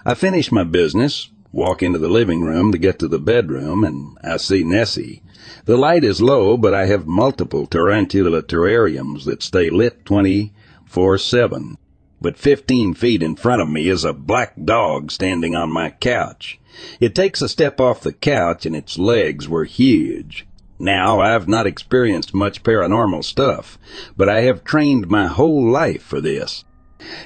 [0.04, 4.18] I finish my business, walk into the living room to get to the bedroom, and
[4.22, 5.24] I see Nessie.
[5.66, 11.76] The light is low, but I have multiple tarantula terrariums that stay lit 24-7.
[12.22, 16.60] But 15 feet in front of me is a black dog standing on my couch.
[17.00, 20.46] It takes a step off the couch and its legs were huge.
[20.78, 23.78] Now, I've not experienced much paranormal stuff,
[24.16, 26.64] but I have trained my whole life for this.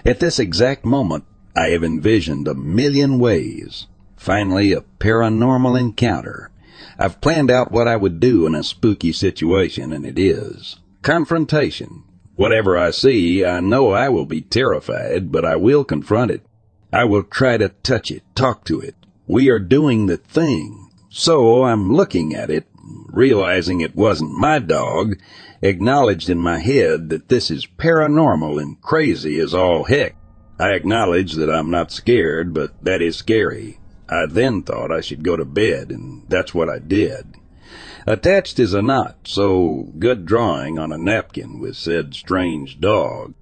[0.06, 3.88] At this exact moment, I have envisioned a million ways.
[4.18, 6.50] Finally, a paranormal encounter.
[6.98, 12.04] I've planned out what I would do in a spooky situation, and it is confrontation.
[12.36, 16.46] Whatever I see, I know I will be terrified, but I will confront it.
[16.92, 18.96] I will try to touch it, talk to it.
[19.28, 20.90] We are doing the thing.
[21.10, 22.68] So I'm looking at it,
[23.08, 25.16] realizing it wasn't my dog,
[25.62, 30.16] acknowledged in my head that this is paranormal and crazy as all heck.
[30.60, 33.80] I acknowledge that I'm not scared, but that is scary.
[34.14, 37.34] I then thought I should go to bed, and that's what I did.
[38.06, 43.34] Attached is a knot, so good drawing on a napkin with said strange dog.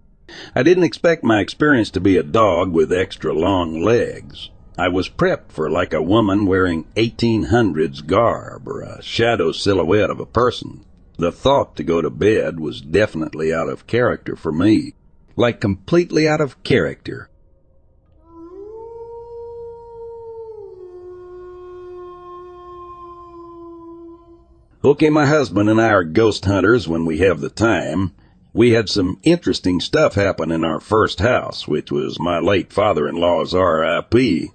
[0.56, 4.50] I didn't expect my experience to be a dog with extra long legs.
[4.78, 10.22] I was prepped for like a woman wearing 1800s garb or a shadow silhouette of
[10.22, 10.86] a person.
[11.18, 14.94] The thought to go to bed was definitely out of character for me.
[15.36, 17.30] Like completely out of character.
[24.84, 28.14] Okay, my husband and I are ghost hunters when we have the time.
[28.52, 33.54] We had some interesting stuff happen in our first house, which was my late father-in-law's
[33.54, 34.50] RIP.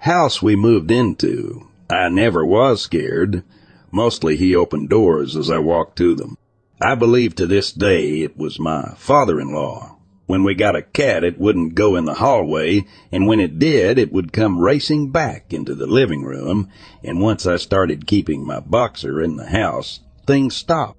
[0.00, 1.66] House we moved into.
[1.90, 3.42] I never was scared.
[3.90, 6.38] Mostly he opened doors as I walked to them.
[6.80, 9.95] I believe to this day it was my father-in-law.
[10.26, 13.96] When we got a cat, it wouldn't go in the hallway, and when it did,
[13.96, 16.68] it would come racing back into the living room,
[17.04, 20.98] and once I started keeping my boxer in the house, things stopped.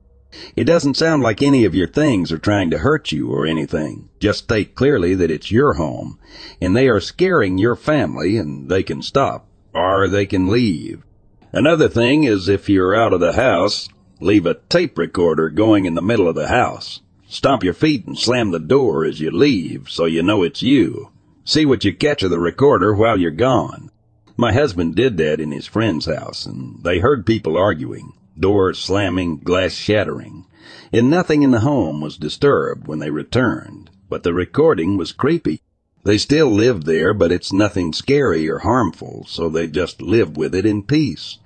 [0.55, 4.07] It doesn't sound like any of your things are trying to hurt you or anything.
[4.19, 6.19] Just state clearly that it's your home,
[6.61, 11.03] and they are scaring your family, and they can stop, or they can leave.
[11.51, 13.89] Another thing is if you're out of the house,
[14.21, 17.01] leave a tape recorder going in the middle of the house.
[17.29, 21.09] Stomp your feet and slam the door as you leave so you know it's you.
[21.43, 23.91] See what you catch of the recorder while you're gone.
[24.37, 29.39] My husband did that in his friend's house, and they heard people arguing, doors slamming,
[29.39, 30.45] glass shattering,
[30.93, 35.61] and nothing in the home was disturbed when they returned, but the recording was creepy.
[36.03, 40.55] They still live there, but it's nothing scary or harmful, so they just live with
[40.55, 41.39] it in peace.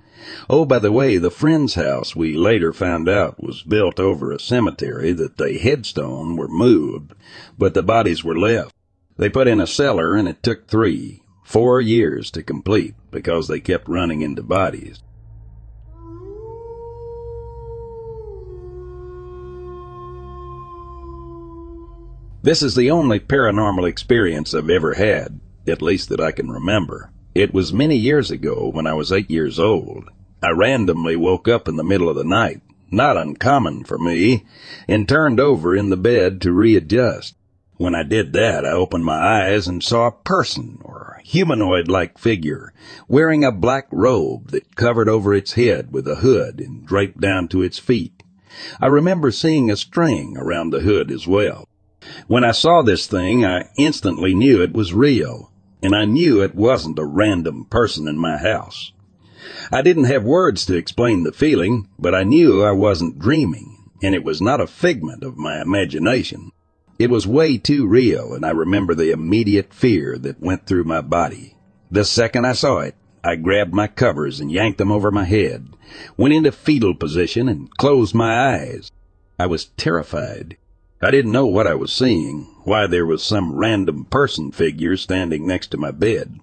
[0.48, 4.40] Oh, by the way, the friend's house we later found out was built over a
[4.40, 7.12] cemetery that the headstone were moved,
[7.58, 8.74] but the bodies were left.
[9.16, 13.60] They put in a cellar and it took three, four years to complete because they
[13.60, 15.02] kept running into bodies.
[22.42, 27.12] This is the only paranormal experience I've ever had, at least that I can remember.
[27.34, 30.04] It was many years ago when I was eight years old.
[30.42, 32.60] I randomly woke up in the middle of the night,
[32.90, 34.44] not uncommon for me,
[34.86, 37.34] and turned over in the bed to readjust.
[37.78, 42.74] When I did that, I opened my eyes and saw a person or humanoid-like figure
[43.08, 47.48] wearing a black robe that covered over its head with a hood and draped down
[47.48, 48.22] to its feet.
[48.78, 51.66] I remember seeing a string around the hood as well.
[52.26, 55.51] When I saw this thing, I instantly knew it was real
[55.82, 58.92] and I knew it wasn't a random person in my house.
[59.72, 64.14] I didn't have words to explain the feeling, but I knew I wasn't dreaming, and
[64.14, 66.52] it was not a figment of my imagination.
[66.98, 71.00] It was way too real, and I remember the immediate fear that went through my
[71.00, 71.56] body.
[71.90, 75.68] The second I saw it, I grabbed my covers and yanked them over my head,
[76.16, 78.90] went into fetal position, and closed my eyes.
[79.38, 80.56] I was terrified.
[81.02, 85.46] I didn't know what I was seeing, why there was some random person figure standing
[85.46, 86.38] next to my bed.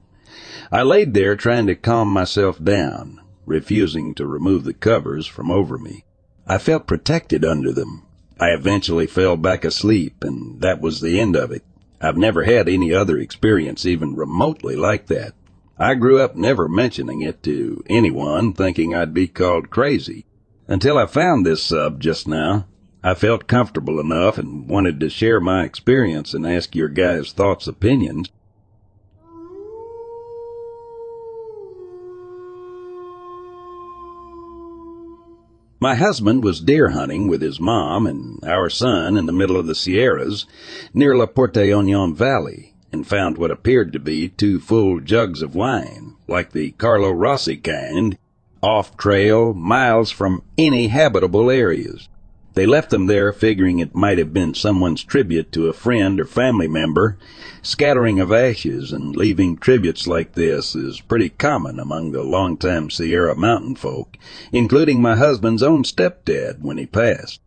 [0.69, 5.77] I laid there trying to calm myself down, refusing to remove the covers from over
[5.77, 6.03] me.
[6.45, 8.03] I felt protected under them.
[8.39, 11.63] I eventually fell back asleep, and that was the end of it.
[12.01, 15.33] I've never had any other experience even remotely like that.
[15.77, 20.25] I grew up never mentioning it to anyone, thinking I'd be called crazy.
[20.67, 22.65] Until I found this sub just now,
[23.01, 27.65] I felt comfortable enough and wanted to share my experience and ask your guys' thoughts,
[27.65, 28.29] opinions.
[35.81, 39.65] My husband was deer hunting with his mom and our son in the middle of
[39.65, 40.45] the Sierras
[40.93, 46.15] near La Porte-Union Valley and found what appeared to be two full jugs of wine,
[46.27, 48.17] like the Carlo Rossi kind,
[48.61, 52.09] off trail, miles from any habitable areas.
[52.55, 56.25] They left them there figuring it might have been someone's tribute to a friend or
[56.25, 57.17] family member.
[57.61, 63.35] Scattering of ashes and leaving tributes like this is pretty common among the longtime Sierra
[63.35, 64.17] mountain folk,
[64.51, 67.39] including my husband's own stepdad when he passed.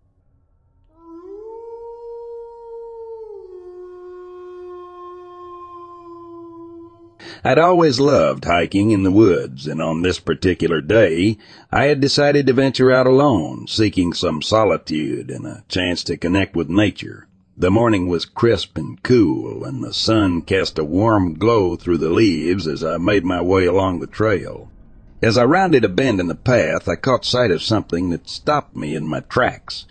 [7.45, 11.38] I'd always loved hiking in the woods, and on this particular day,
[11.72, 16.55] I had decided to venture out alone, seeking some solitude and a chance to connect
[16.55, 17.26] with nature.
[17.57, 22.11] The morning was crisp and cool, and the sun cast a warm glow through the
[22.11, 24.70] leaves as I made my way along the trail.
[25.23, 28.75] As I rounded a bend in the path, I caught sight of something that stopped
[28.75, 29.87] me in my tracks.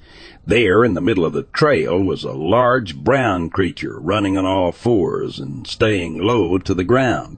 [0.46, 4.74] There, in the middle of the trail, was a large brown creature running on all
[4.74, 7.38] fours and staying low to the ground.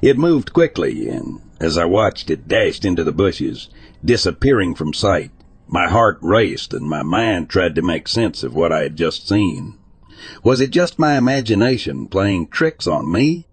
[0.00, 3.68] It moved quickly, and as I watched it dashed into the bushes,
[4.02, 5.30] disappearing from sight.
[5.66, 9.28] My heart raced and my mind tried to make sense of what I had just
[9.28, 9.76] seen.
[10.42, 13.46] Was it just my imagination playing tricks on me?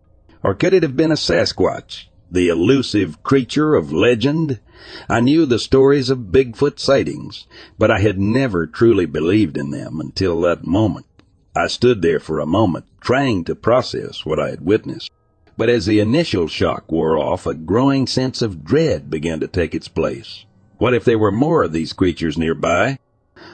[0.44, 4.60] Or could it have been a Sasquatch, the elusive creature of legend
[5.10, 7.48] I knew the stories of Bigfoot sightings,
[7.78, 11.08] but I had never truly believed in them until that moment.
[11.56, 15.10] I stood there for a moment, trying to process what I had witnessed.
[15.58, 19.74] But as the initial shock wore off, a growing sense of dread began to take
[19.74, 20.46] its place.
[20.78, 23.00] What if there were more of these creatures nearby?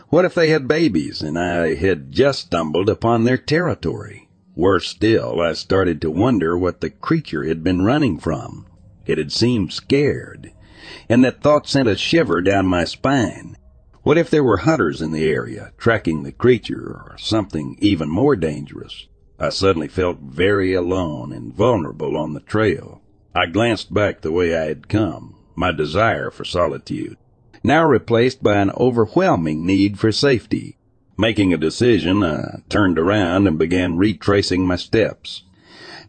[0.09, 4.27] What if they had babies and I had just stumbled upon their territory?
[4.55, 8.67] Worse still, I started to wonder what the creature had been running from.
[9.05, 10.51] It had seemed scared
[11.09, 13.57] and that thought sent a shiver down my spine.
[14.03, 18.35] What if there were hunters in the area, tracking the creature, or something even more
[18.35, 19.07] dangerous?
[19.39, 23.01] I suddenly felt very alone and vulnerable on the trail.
[23.35, 27.17] I glanced back the way I had come, my desire for solitude,
[27.63, 30.77] now replaced by an overwhelming need for safety.
[31.21, 35.43] Making a decision, I turned around and began retracing my steps,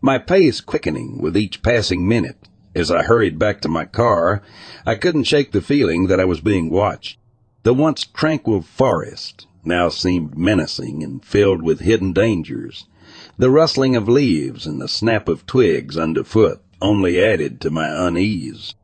[0.00, 2.48] my pace quickening with each passing minute.
[2.74, 4.40] As I hurried back to my car,
[4.86, 7.18] I couldn't shake the feeling that I was being watched.
[7.62, 12.86] The once tranquil forest now seemed menacing and filled with hidden dangers.
[13.36, 18.74] The rustling of leaves and the snap of twigs underfoot only added to my unease.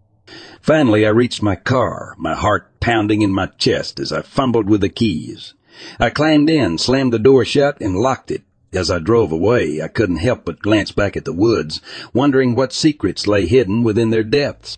[0.61, 4.83] Finally, I reached my car, my heart pounding in my chest as I fumbled with
[4.83, 5.55] the keys.
[6.01, 8.43] I climbed in, slammed the door shut, and locked it.
[8.73, 11.81] As I drove away, I couldn't help but glance back at the woods,
[12.13, 14.77] wondering what secrets lay hidden within their depths.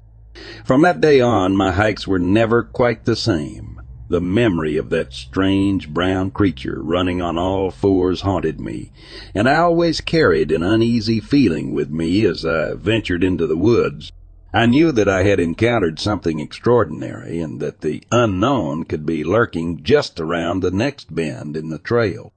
[0.65, 3.81] From that day on, my hikes were never quite the same.
[4.09, 8.91] The memory of that strange brown creature running on all fours haunted me,
[9.35, 14.11] and I always carried an uneasy feeling with me as I ventured into the woods.
[14.53, 19.83] I knew that I had encountered something extraordinary and that the unknown could be lurking
[19.83, 22.33] just around the next bend in the trail.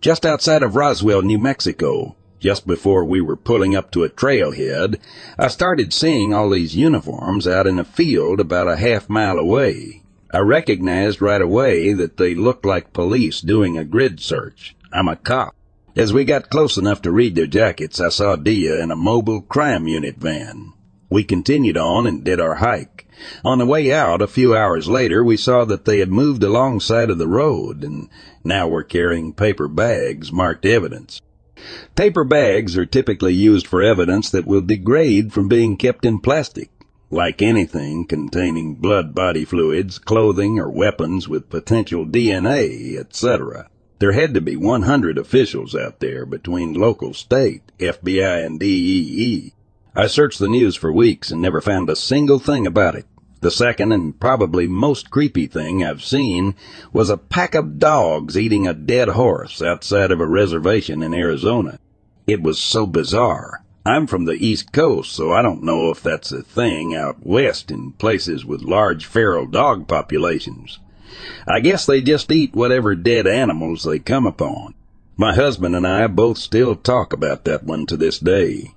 [0.00, 2.14] just outside of Roswell, New Mexico.
[2.38, 5.00] Just before we were pulling up to a trailhead,
[5.36, 10.02] I started seeing all these uniforms out in a field about a half mile away.
[10.32, 14.76] I recognized right away that they looked like police doing a grid search.
[14.92, 15.54] I'm a cop.
[15.96, 19.42] As we got close enough to read their jackets, I saw DEA in a mobile
[19.42, 20.72] crime unit van.
[21.10, 23.06] We continued on and did our hike.
[23.44, 27.10] On the way out, a few hours later, we saw that they had moved alongside
[27.10, 28.08] of the road and
[28.44, 31.20] now were carrying paper bags marked evidence.
[31.96, 36.70] Paper bags are typically used for evidence that will degrade from being kept in plastic,
[37.10, 43.68] like anything containing blood body fluids, clothing, or weapons with potential DNA, etc.
[43.98, 49.54] There had to be 100 officials out there between local, state, FBI, and DEE
[49.98, 53.06] I searched the news for weeks and never found a single thing about it.
[53.40, 56.54] The second and probably most creepy thing I've seen
[56.92, 61.80] was a pack of dogs eating a dead horse outside of a reservation in Arizona.
[62.28, 63.64] It was so bizarre.
[63.84, 67.72] I'm from the East Coast, so I don't know if that's a thing out west
[67.72, 70.78] in places with large feral dog populations.
[71.46, 74.74] I guess they just eat whatever dead animals they come upon.
[75.16, 78.74] My husband and I both still talk about that one to this day.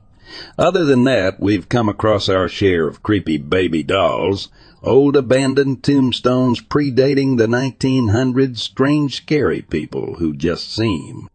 [0.57, 4.49] Other than that, we've come across our share of creepy baby dolls,
[4.81, 11.27] old abandoned tombstones predating the 1900s, strange scary people who just seem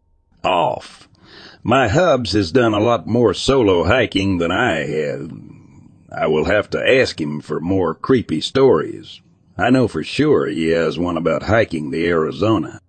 [0.43, 1.07] off.
[1.63, 5.31] My hubs has done a lot more solo hiking than I have.
[6.11, 9.21] I will have to ask him for more creepy stories.
[9.59, 12.79] I know for sure he has one about hiking the Arizona.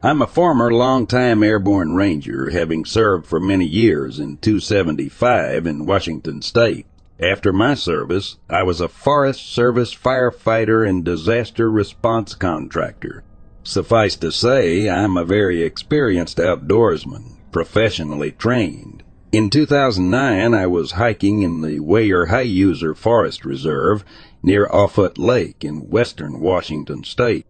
[0.00, 6.40] I'm a former long-time airborne ranger, having served for many years in 275 in Washington
[6.40, 6.86] State.
[7.18, 13.24] After my service, I was a Forest Service firefighter and disaster response contractor.
[13.64, 19.02] Suffice to say, I'm a very experienced outdoorsman, professionally trained.
[19.32, 24.04] In 2009, I was hiking in the Weyerhaeuser Forest Reserve
[24.40, 27.44] near Offutt Lake in western Washington State.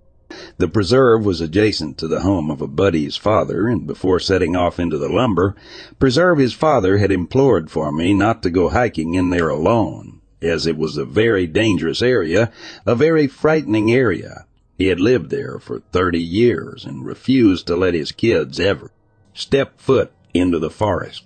[0.57, 4.81] The preserve was adjacent to the home of a buddy's father, and before setting off
[4.81, 5.55] into the lumber,
[5.99, 10.67] Preserve his father had implored for me not to go hiking in there alone, as
[10.67, 12.51] it was a very dangerous area,
[12.87, 14.47] a very frightening area.
[14.79, 18.91] He had lived there for thirty years and refused to let his kids ever
[19.35, 21.26] step foot into the forest.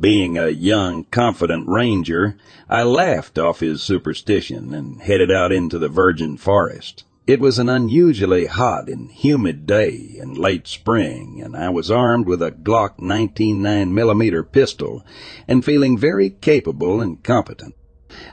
[0.00, 2.36] Being a young, confident ranger,
[2.70, 7.04] I laughed off his superstition and headed out into the virgin forest.
[7.26, 12.26] It was an unusually hot and humid day in late spring, and I was armed
[12.26, 15.04] with a Glock 19.9 millimeter pistol
[15.46, 17.74] and feeling very capable and competent.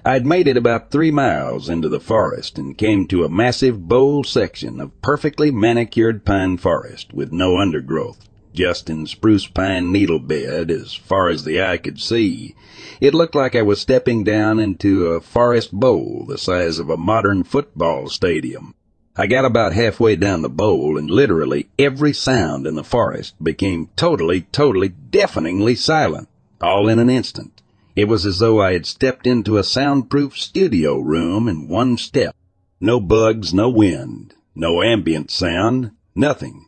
[0.05, 4.25] I'd made it about three miles into the forest and came to a massive bold
[4.25, 10.71] section of perfectly manicured pine forest with no undergrowth, just in spruce pine needle bed
[10.71, 12.55] as far as the eye could see.
[12.99, 16.97] It looked like I was stepping down into a forest bowl the size of a
[16.97, 18.73] modern football stadium.
[19.15, 23.89] I got about halfway down the bowl and literally every sound in the forest became
[23.95, 26.27] totally, totally, deafeningly silent,
[26.59, 27.61] all in an instant.
[27.95, 32.35] It was as though I had stepped into a soundproof studio room in one step.
[32.81, 36.66] No bugs, no wind, no ambient sound, nothing.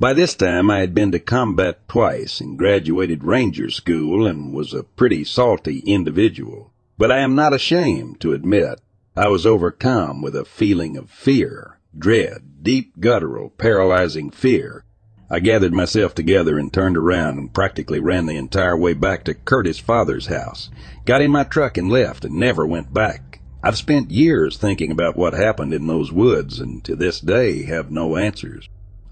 [0.00, 4.72] By this time I had been to combat twice and graduated ranger school and was
[4.72, 6.72] a pretty salty individual.
[6.96, 8.80] But I am not ashamed to admit
[9.16, 14.84] I was overcome with a feeling of fear dread, deep guttural, paralyzing fear.
[15.30, 19.34] I gathered myself together and turned around and practically ran the entire way back to
[19.34, 20.70] Curtis' father's house.
[21.04, 23.40] Got in my truck and left and never went back.
[23.62, 27.90] I've spent years thinking about what happened in those woods and to this day have
[27.90, 28.68] no answers.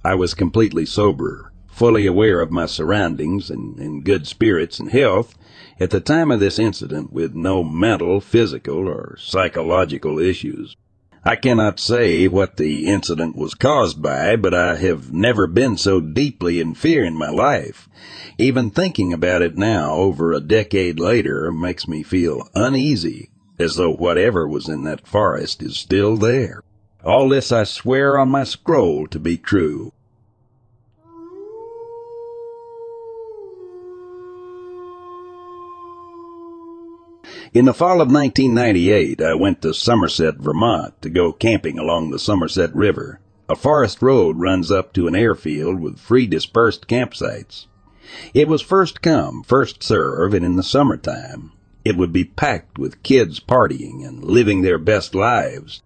[0.07, 5.37] I was completely sober, fully aware of my surroundings and in good spirits and health
[5.81, 10.77] at the time of this incident with no mental, physical, or psychological issues.
[11.25, 16.01] I cannot say what the incident was caused by, but I have never been so
[16.01, 17.89] deeply in fear in my life.
[18.39, 23.93] Even thinking about it now, over a decade later, makes me feel uneasy, as though
[23.93, 26.63] whatever was in that forest is still there.
[27.05, 29.93] All this I swear on my scroll to be true.
[37.55, 42.19] In the fall of 1998, I went to Somerset, Vermont to go camping along the
[42.19, 43.21] Somerset River.
[43.49, 47.67] A forest road runs up to an airfield with free dispersed campsites.
[48.35, 51.53] It was first come, first serve, and in the summertime,
[51.85, 55.83] it would be packed with kids partying and living their best lives.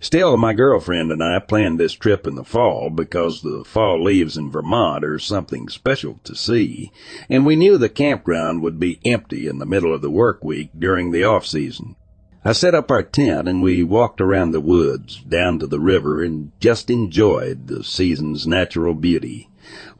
[0.00, 4.36] Still, my girlfriend and I planned this trip in the fall because the fall leaves
[4.36, 6.92] in Vermont are something special to see,
[7.30, 10.70] and we knew the campground would be empty in the middle of the work week
[10.78, 11.96] during the off season.
[12.44, 16.22] I set up our tent and we walked around the woods, down to the river,
[16.22, 19.48] and just enjoyed the season's natural beauty.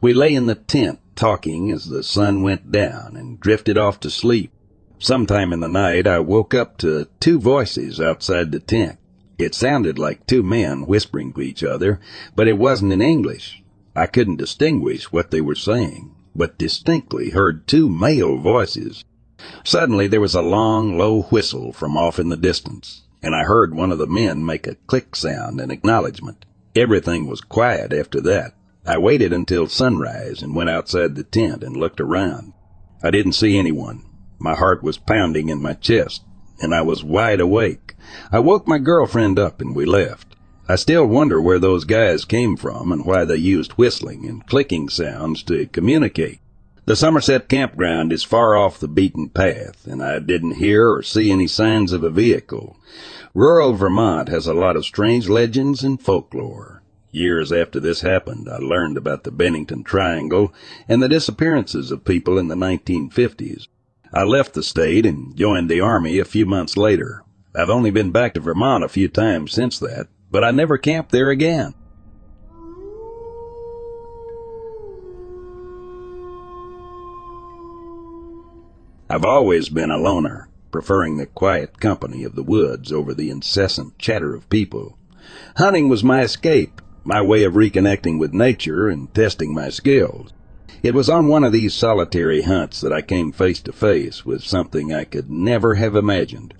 [0.01, 4.09] We lay in the tent talking as the sun went down and drifted off to
[4.09, 4.51] sleep.
[4.99, 8.99] Sometime in the night I woke up to two voices outside the tent.
[9.37, 11.99] It sounded like two men whispering to each other,
[12.35, 13.63] but it wasn't in English.
[13.95, 19.03] I couldn't distinguish what they were saying, but distinctly heard two male voices.
[19.63, 23.75] Suddenly there was a long, low whistle from off in the distance, and I heard
[23.75, 26.45] one of the men make a click sound in acknowledgement.
[26.75, 28.53] Everything was quiet after that.
[28.85, 32.53] I waited until sunrise and went outside the tent and looked around.
[33.01, 34.03] I didn't see anyone.
[34.39, 36.23] My heart was pounding in my chest,
[36.63, 37.95] and I was wide awake.
[38.31, 40.35] I woke my girlfriend up and we left.
[40.67, 44.87] I still wonder where those guys came from and why they used whistling and clicking
[44.87, 46.39] sounds to communicate.
[46.85, 51.31] The Somerset campground is far off the beaten path, and I didn't hear or see
[51.31, 52.77] any signs of a vehicle.
[53.33, 56.81] Rural Vermont has a lot of strange legends and folklore.
[57.11, 60.53] Years after this happened, I learned about the Bennington Triangle
[60.87, 63.67] and the disappearances of people in the 1950s.
[64.15, 67.23] I left the state and joined the Army a few months later.
[67.55, 71.11] I've only been back to Vermont a few times since that, but I never camped
[71.11, 71.73] there again.
[79.09, 83.97] I've always been a loner, preferring the quiet company of the woods over the incessant
[83.97, 84.97] chatter of people.
[85.57, 90.33] Hunting was my escape, my way of reconnecting with nature and testing my skills.
[90.83, 94.43] It was on one of these solitary hunts that I came face to face with
[94.43, 96.53] something I could never have imagined.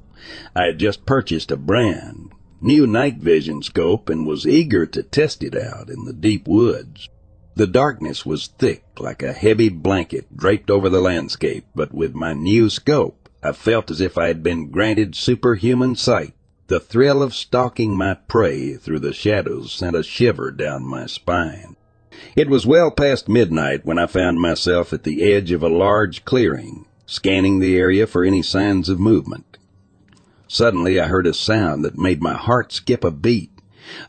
[0.56, 5.44] I had just purchased a brand new night vision scope and was eager to test
[5.44, 7.10] it out in the deep woods.
[7.56, 12.32] The darkness was thick like a heavy blanket draped over the landscape, but with my
[12.32, 16.34] new scope, I felt as if I had been granted superhuman sight.
[16.68, 21.76] The thrill of stalking my prey through the shadows sent a shiver down my spine.
[22.36, 26.26] It was well past midnight when I found myself at the edge of a large
[26.26, 29.58] clearing, scanning the area for any signs of movement.
[30.48, 33.52] Suddenly I heard a sound that made my heart skip a beat.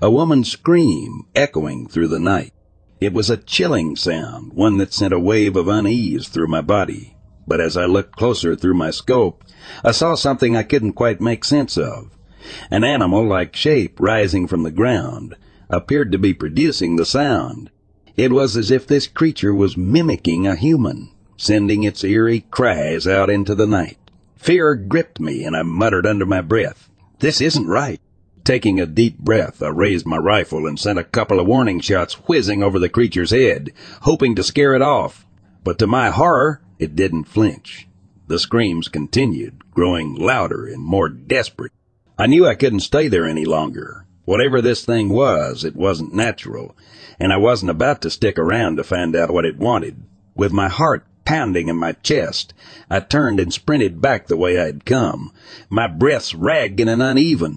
[0.00, 2.52] A woman's scream echoing through the night.
[3.00, 7.16] It was a chilling sound, one that sent a wave of unease through my body.
[7.46, 9.44] But as I looked closer through my scope,
[9.82, 12.10] I saw something I couldn't quite make sense of.
[12.70, 15.34] An animal-like shape rising from the ground
[15.68, 17.70] appeared to be producing the sound.
[18.16, 23.28] It was as if this creature was mimicking a human, sending its eerie cries out
[23.28, 23.98] into the night.
[24.36, 26.88] Fear gripped me and I muttered under my breath,
[27.18, 28.00] This isn't right.
[28.44, 32.14] Taking a deep breath, I raised my rifle and sent a couple of warning shots
[32.28, 35.26] whizzing over the creature's head, hoping to scare it off.
[35.64, 37.88] But to my horror, it didn't flinch.
[38.28, 41.72] The screams continued, growing louder and more desperate.
[42.18, 44.06] I knew I couldn't stay there any longer.
[44.24, 46.76] Whatever this thing was, it wasn't natural,
[47.18, 50.02] and I wasn't about to stick around to find out what it wanted.
[50.34, 52.54] With my heart pounding in my chest,
[52.90, 55.32] I turned and sprinted back the way I had come,
[55.70, 57.56] my breaths ragged and uneven.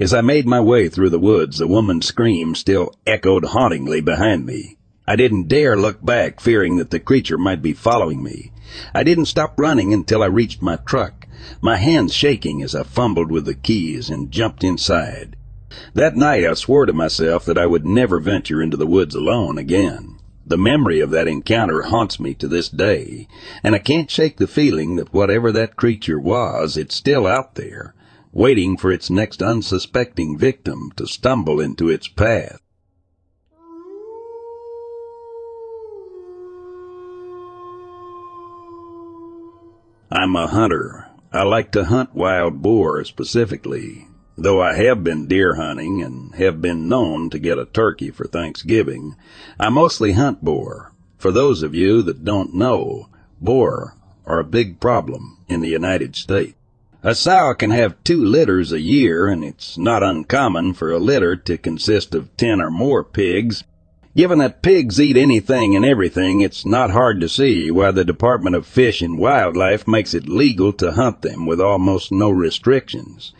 [0.00, 4.46] As I made my way through the woods, the woman's scream still echoed hauntingly behind
[4.46, 4.78] me.
[5.06, 8.52] I didn't dare look back, fearing that the creature might be following me.
[8.94, 11.24] I didn't stop running until I reached my truck
[11.60, 15.33] my hands shaking as I fumbled with the keys and jumped inside.
[15.94, 19.58] That night I swore to myself that I would never venture into the woods alone
[19.58, 20.18] again.
[20.46, 23.28] The memory of that encounter haunts me to this day,
[23.62, 27.94] and I can't shake the feeling that whatever that creature was, it's still out there,
[28.30, 32.60] waiting for its next unsuspecting victim to stumble into its path.
[40.10, 45.54] I'm a hunter, I like to hunt wild boar specifically, though I have been deer
[45.54, 49.16] hunting and have been known to get a turkey for Thanksgiving.
[49.58, 50.92] I mostly hunt boar.
[51.18, 53.08] For those of you that don't know,
[53.40, 53.94] boar
[54.26, 56.54] are a big problem in the United States.
[57.02, 61.36] A sow can have two litters a year, and it's not uncommon for a litter
[61.36, 63.62] to consist of ten or more pigs,
[64.16, 68.54] Given that pigs eat anything and everything, it's not hard to see why the Department
[68.54, 73.32] of Fish and Wildlife makes it legal to hunt them with almost no restrictions.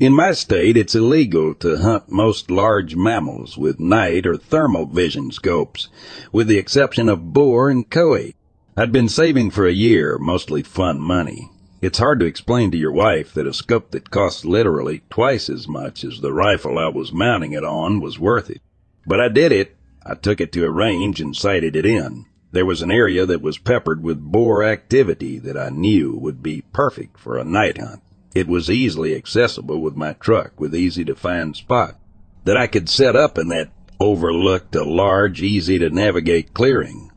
[0.00, 5.32] In my state, it's illegal to hunt most large mammals with night or thermal vision
[5.32, 5.90] scopes,
[6.32, 8.34] with the exception of boar and coyote.
[8.74, 11.50] I'd been saving for a year, mostly fun money.
[11.82, 15.68] It's hard to explain to your wife that a scope that costs literally twice as
[15.68, 18.62] much as the rifle I was mounting it on was worth it.
[19.06, 22.26] But I did it I took it to a range and sighted it in.
[22.50, 26.64] There was an area that was peppered with boar activity that I knew would be
[26.72, 28.02] perfect for a night hunt.
[28.34, 31.98] It was easily accessible with my truck with easy to find spot
[32.44, 37.10] that I could set up in that overlooked a large, easy to navigate clearing.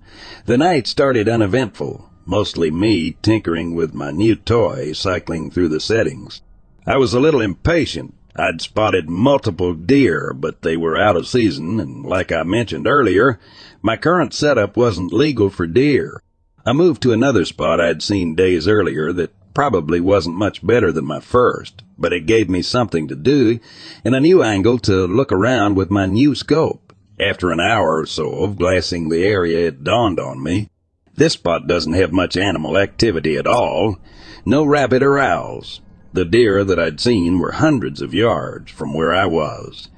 [0.46, 6.42] The night started uneventful, mostly me tinkering with my new toy cycling through the settings.
[6.86, 11.80] I was a little impatient I'd spotted multiple deer, but they were out of season,
[11.80, 13.40] and like I mentioned earlier,
[13.82, 16.22] my current setup wasn't legal for deer.
[16.66, 21.06] I moved to another spot I'd seen days earlier that probably wasn't much better than
[21.06, 23.60] my first, but it gave me something to do
[24.04, 26.94] and a new angle to look around with my new scope.
[27.18, 30.70] After an hour or so of glassing the area, it dawned on me.
[31.16, 33.98] This spot doesn't have much animal activity at all.
[34.46, 35.80] No rabbit or owls.
[36.16, 39.90] The deer that I'd seen were hundreds of yards from where I was.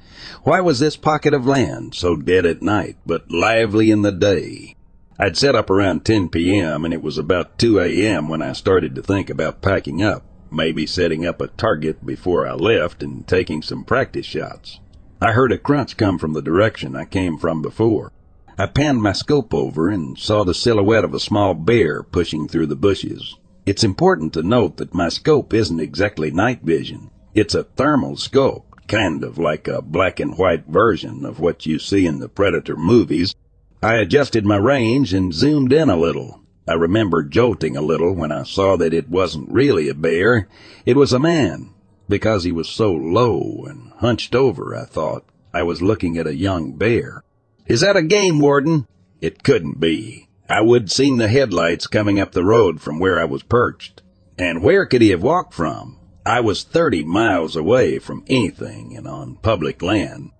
[0.42, 4.74] Why was this pocket of land so dead at night, but lively in the day?
[5.16, 8.28] I'd set up around 10 p.m., and it was about 2 a.m.
[8.28, 12.54] when I started to think about packing up, maybe setting up a target before I
[12.54, 14.80] left and taking some practice shots.
[15.20, 18.10] I heard a crunch come from the direction I came from before.
[18.58, 22.66] I panned my scope over and saw the silhouette of a small bear pushing through
[22.66, 23.36] the bushes.
[23.68, 27.10] It's important to note that my scope isn't exactly night vision.
[27.34, 31.78] It's a thermal scope, kind of like a black and white version of what you
[31.78, 33.34] see in the Predator movies.
[33.82, 36.40] I adjusted my range and zoomed in a little.
[36.66, 40.48] I remember jolting a little when I saw that it wasn't really a bear.
[40.86, 41.68] It was a man,
[42.08, 46.34] because he was so low and hunched over, I thought I was looking at a
[46.34, 47.22] young bear.
[47.66, 48.86] Is that a game warden?
[49.20, 50.27] It couldn't be.
[50.48, 54.02] I would seen the headlights coming up the road from where I was perched.
[54.38, 55.98] And where could he have walked from?
[56.24, 60.30] I was thirty miles away from anything and on public land.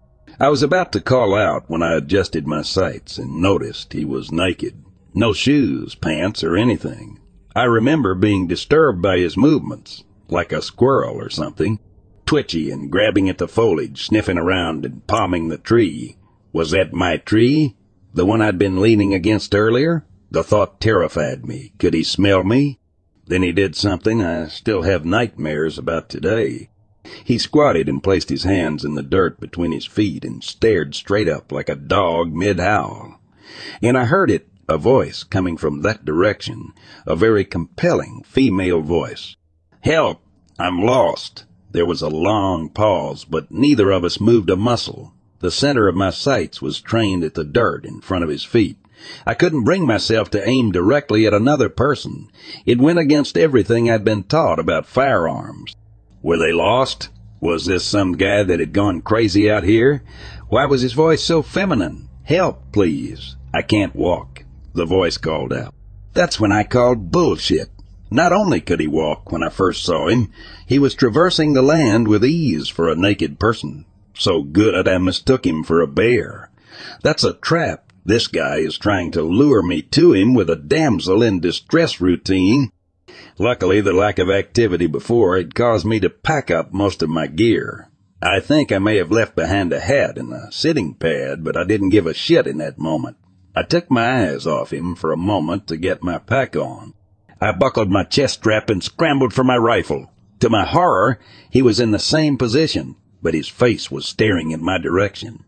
[0.40, 4.30] I was about to call out when I adjusted my sights and noticed he was
[4.30, 4.84] naked.
[5.14, 7.18] No shoes, pants, or anything.
[7.56, 11.80] I remember being disturbed by his movements like a squirrel or something,
[12.24, 16.16] twitchy and grabbing at the foliage, sniffing around and palming the tree.
[16.52, 17.76] Was that my tree?
[18.18, 20.04] The one I'd been leaning against earlier?
[20.28, 21.72] The thought terrified me.
[21.78, 22.80] Could he smell me?
[23.28, 26.68] Then he did something I still have nightmares about today.
[27.22, 31.28] He squatted and placed his hands in the dirt between his feet and stared straight
[31.28, 33.20] up like a dog mid-howl.
[33.80, 36.72] And I heard it, a voice coming from that direction,
[37.06, 39.36] a very compelling female voice.
[39.82, 40.22] Help!
[40.58, 41.44] I'm lost.
[41.70, 45.14] There was a long pause, but neither of us moved a muscle.
[45.40, 48.76] The center of my sights was trained at the dirt in front of his feet.
[49.24, 52.28] I couldn't bring myself to aim directly at another person.
[52.66, 55.76] It went against everything I'd been taught about firearms.
[56.22, 57.10] Were they lost?
[57.40, 60.02] Was this some guy that had gone crazy out here?
[60.48, 62.08] Why was his voice so feminine?
[62.24, 63.36] Help, please.
[63.54, 64.44] I can't walk.
[64.74, 65.72] The voice called out.
[66.14, 67.68] That's when I called bullshit.
[68.10, 70.32] Not only could he walk when I first saw him,
[70.66, 73.84] he was traversing the land with ease for a naked person.
[74.18, 76.50] So good I mistook him for a bear.
[77.02, 77.92] That's a trap.
[78.04, 82.72] This guy is trying to lure me to him with a damsel in distress routine.
[83.38, 87.28] Luckily, the lack of activity before had caused me to pack up most of my
[87.28, 87.88] gear.
[88.20, 91.62] I think I may have left behind a hat and a sitting pad, but I
[91.62, 93.16] didn't give a shit in that moment.
[93.54, 96.94] I took my eyes off him for a moment to get my pack on.
[97.40, 100.10] I buckled my chest strap and scrambled for my rifle.
[100.40, 104.62] To my horror, he was in the same position, but his face was staring in
[104.62, 105.44] my direction.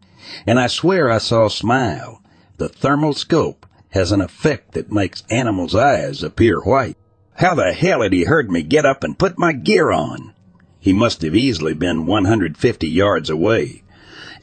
[0.46, 2.22] And I swear I saw a smile.
[2.58, 6.96] The thermal scope has an effect that makes animals' eyes appear white.
[7.34, 10.34] How the hell had he heard me get up and put my gear on?
[10.78, 13.82] He must have easily been 150 yards away.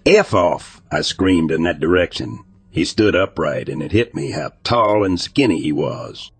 [0.05, 2.39] F off, I screamed in that direction.
[2.69, 6.31] He stood upright and it hit me how tall and skinny he was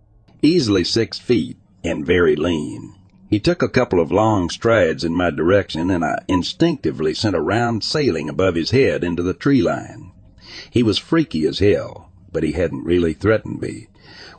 [0.42, 2.94] easily six feet and very lean.
[3.30, 7.42] He took a couple of long strides in my direction, and I instinctively sent a
[7.42, 10.12] round sailing above his head into the tree line.
[10.72, 13.88] He was freaky as hell, but he hadn't really threatened me.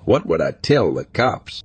[0.04, 1.62] What would I tell the cops?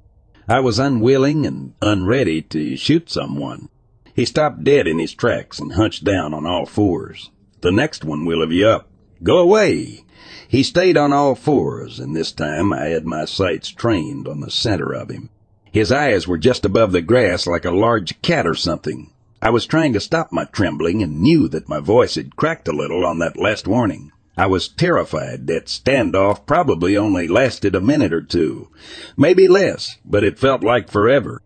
[0.49, 3.69] I was unwilling and unready to shoot someone.
[4.13, 7.31] He stopped dead in his tracks and hunched down on all fours.
[7.61, 8.89] The next one will have you up.
[9.23, 10.03] Go away!
[10.49, 14.51] He stayed on all fours, and this time I had my sights trained on the
[14.51, 15.29] center of him.
[15.73, 19.09] His eyes were just above the grass like a large cat or something.
[19.41, 22.71] I was trying to stop my trembling and knew that my voice had cracked a
[22.71, 24.11] little on that last warning.
[24.37, 28.69] I was terrified that standoff probably only lasted a minute or two.
[29.17, 31.41] Maybe less, but it felt like forever.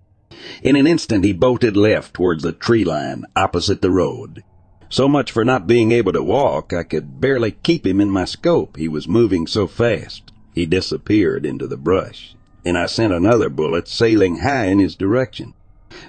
[0.62, 4.44] In an instant he bolted left towards the tree line opposite the road.
[4.90, 8.26] So much for not being able to walk, I could barely keep him in my
[8.26, 8.76] scope.
[8.76, 10.34] He was moving so fast.
[10.54, 12.36] He disappeared into the brush,
[12.66, 15.54] and I sent another bullet sailing high in his direction.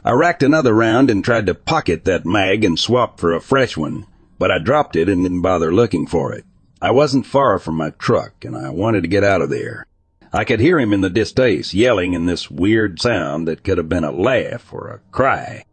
[0.05, 3.77] I racked another round and tried to pocket that mag and swap for a fresh
[3.77, 4.07] one,
[4.39, 6.45] but I dropped it and didn't bother looking for it.
[6.81, 9.87] I wasn't far from my truck, and I wanted to get out of there.
[10.33, 13.89] I could hear him in the distance yelling in this weird sound that could have
[13.89, 15.65] been a laugh or a cry.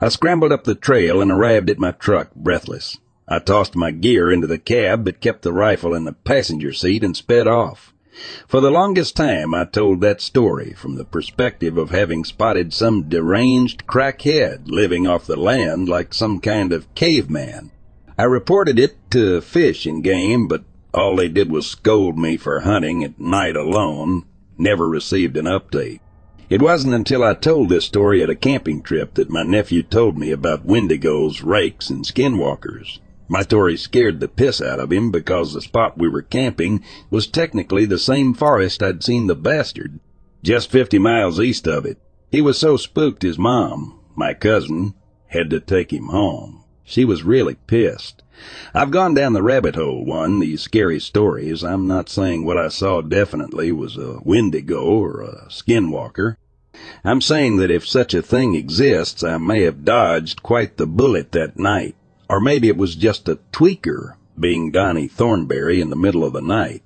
[0.00, 2.98] I scrambled up the trail and arrived at my truck, breathless.
[3.26, 7.02] I tossed my gear into the cab, but kept the rifle in the passenger seat
[7.02, 7.93] and sped off.
[8.46, 13.08] For the longest time, I told that story from the perspective of having spotted some
[13.08, 17.72] deranged crackhead living off the land like some kind of caveman.
[18.16, 20.62] I reported it to Fish and Game, but
[20.92, 24.22] all they did was scold me for hunting at night alone,
[24.56, 25.98] never received an update.
[26.48, 30.16] It wasn't until I told this story at a camping trip that my nephew told
[30.16, 33.00] me about wendigos, rakes, and skinwalkers.
[33.26, 37.26] My story scared the piss out of him because the spot we were camping was
[37.26, 39.98] technically the same forest I'd seen the bastard,
[40.42, 41.98] just fifty miles east of it.
[42.30, 44.94] He was so spooked his mom, my cousin,
[45.28, 46.64] had to take him home.
[46.84, 48.22] She was really pissed.
[48.74, 51.64] I've gone down the rabbit hole one, these scary stories.
[51.64, 56.36] I'm not saying what I saw definitely was a wendigo or a skinwalker.
[57.04, 61.32] I'm saying that if such a thing exists, I may have dodged quite the bullet
[61.32, 61.94] that night.
[62.28, 66.40] Or maybe it was just a tweaker, being Donnie Thornberry in the middle of the
[66.40, 66.82] night.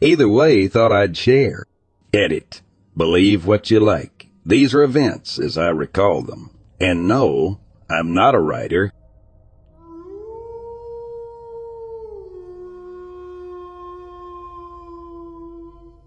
[0.00, 1.64] Either way, thought I'd share.
[2.12, 2.60] Edit.
[2.96, 4.28] Believe what you like.
[4.46, 6.50] These are events as I recall them.
[6.78, 7.60] And no,
[7.90, 8.92] I'm not a writer.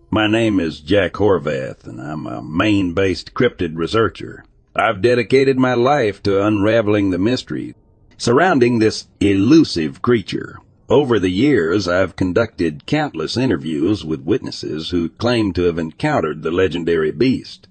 [0.10, 4.46] My name is Jack Horvath, and I'm a Maine-based cryptid researcher.
[4.76, 7.76] I've dedicated my life to unraveling the mystery
[8.18, 10.60] surrounding this elusive creature.
[10.90, 16.52] Over the years, I've conducted countless interviews with witnesses who claim to have encountered the
[16.52, 17.68] legendary beast.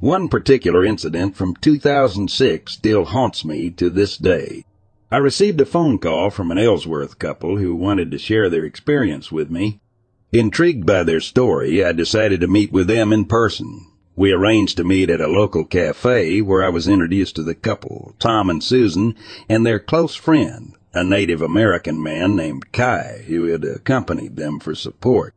[0.00, 4.64] One particular incident from 2006 still haunts me to this day.
[5.10, 9.30] I received a phone call from an Ellsworth couple who wanted to share their experience
[9.30, 9.80] with me.
[10.32, 13.86] Intrigued by their story, I decided to meet with them in person.
[14.16, 18.14] We arranged to meet at a local cafe where I was introduced to the couple,
[18.20, 19.16] Tom and Susan,
[19.48, 24.76] and their close friend, a Native American man named Kai, who had accompanied them for
[24.76, 25.34] support.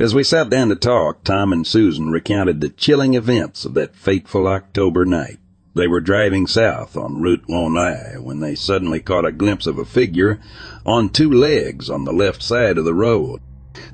[0.00, 3.94] As we sat down to talk, Tom and Susan recounted the chilling events of that
[3.94, 5.38] fateful October night.
[5.76, 9.84] They were driving south on Route Lonai when they suddenly caught a glimpse of a
[9.84, 10.40] figure
[10.84, 13.40] on two legs on the left side of the road.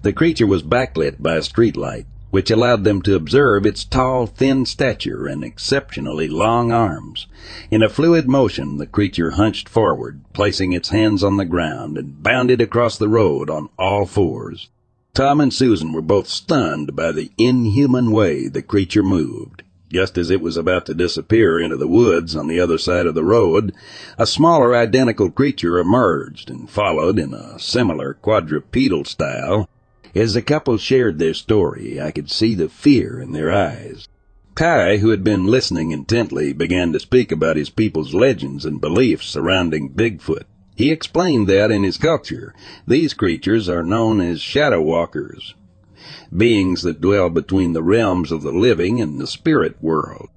[0.01, 4.66] The creature was backlit by a streetlight which allowed them to observe its tall, thin
[4.66, 7.28] stature and exceptionally long arms.
[7.70, 12.20] In a fluid motion, the creature hunched forward, placing its hands on the ground, and
[12.24, 14.68] bounded across the road on all fours.
[15.14, 19.62] Tom and Susan were both stunned by the inhuman way the creature moved.
[19.93, 23.14] Just as it was about to disappear into the woods on the other side of
[23.14, 23.72] the road,
[24.18, 29.68] a smaller identical creature emerged and followed in a similar quadrupedal style
[30.14, 34.08] as the couple shared their story, I could see the fear in their eyes.
[34.54, 39.26] Kai, who had been listening intently, began to speak about his people's legends and beliefs
[39.26, 40.44] surrounding Bigfoot.
[40.76, 42.54] He explained that in his culture,
[42.86, 45.54] these creatures are known as shadow walkers,
[46.36, 50.28] beings that dwell between the realms of the living and the spirit world.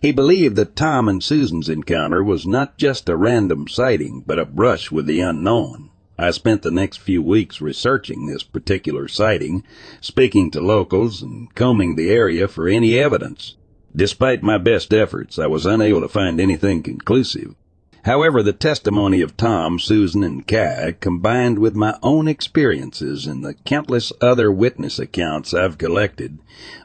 [0.00, 4.44] He believed that Tom and Susan's encounter was not just a random sighting, but a
[4.44, 5.87] brush with the unknown.
[6.20, 9.62] I spent the next few weeks researching this particular sighting,
[10.00, 13.54] speaking to locals, and combing the area for any evidence.
[13.94, 17.54] Despite my best efforts, I was unable to find anything conclusive.
[18.02, 23.54] However, the testimony of Tom, Susan, and Kai, combined with my own experiences and the
[23.54, 26.38] countless other witness accounts I've collected,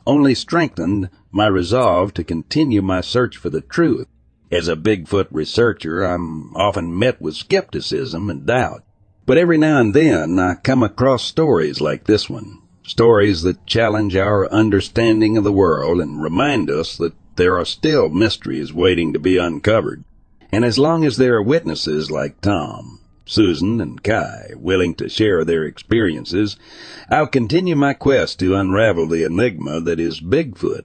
[0.05, 4.07] only strengthened my resolve to continue my search for the truth.
[4.51, 8.83] As a Bigfoot researcher, I'm often met with skepticism and doubt.
[9.25, 12.59] But every now and then I come across stories like this one.
[12.83, 18.09] Stories that challenge our understanding of the world and remind us that there are still
[18.09, 20.03] mysteries waiting to be uncovered.
[20.51, 25.45] And as long as there are witnesses like Tom, Susan, and Kai willing to share
[25.45, 26.57] their experiences,
[27.09, 30.83] I'll continue my quest to unravel the enigma that is Bigfoot.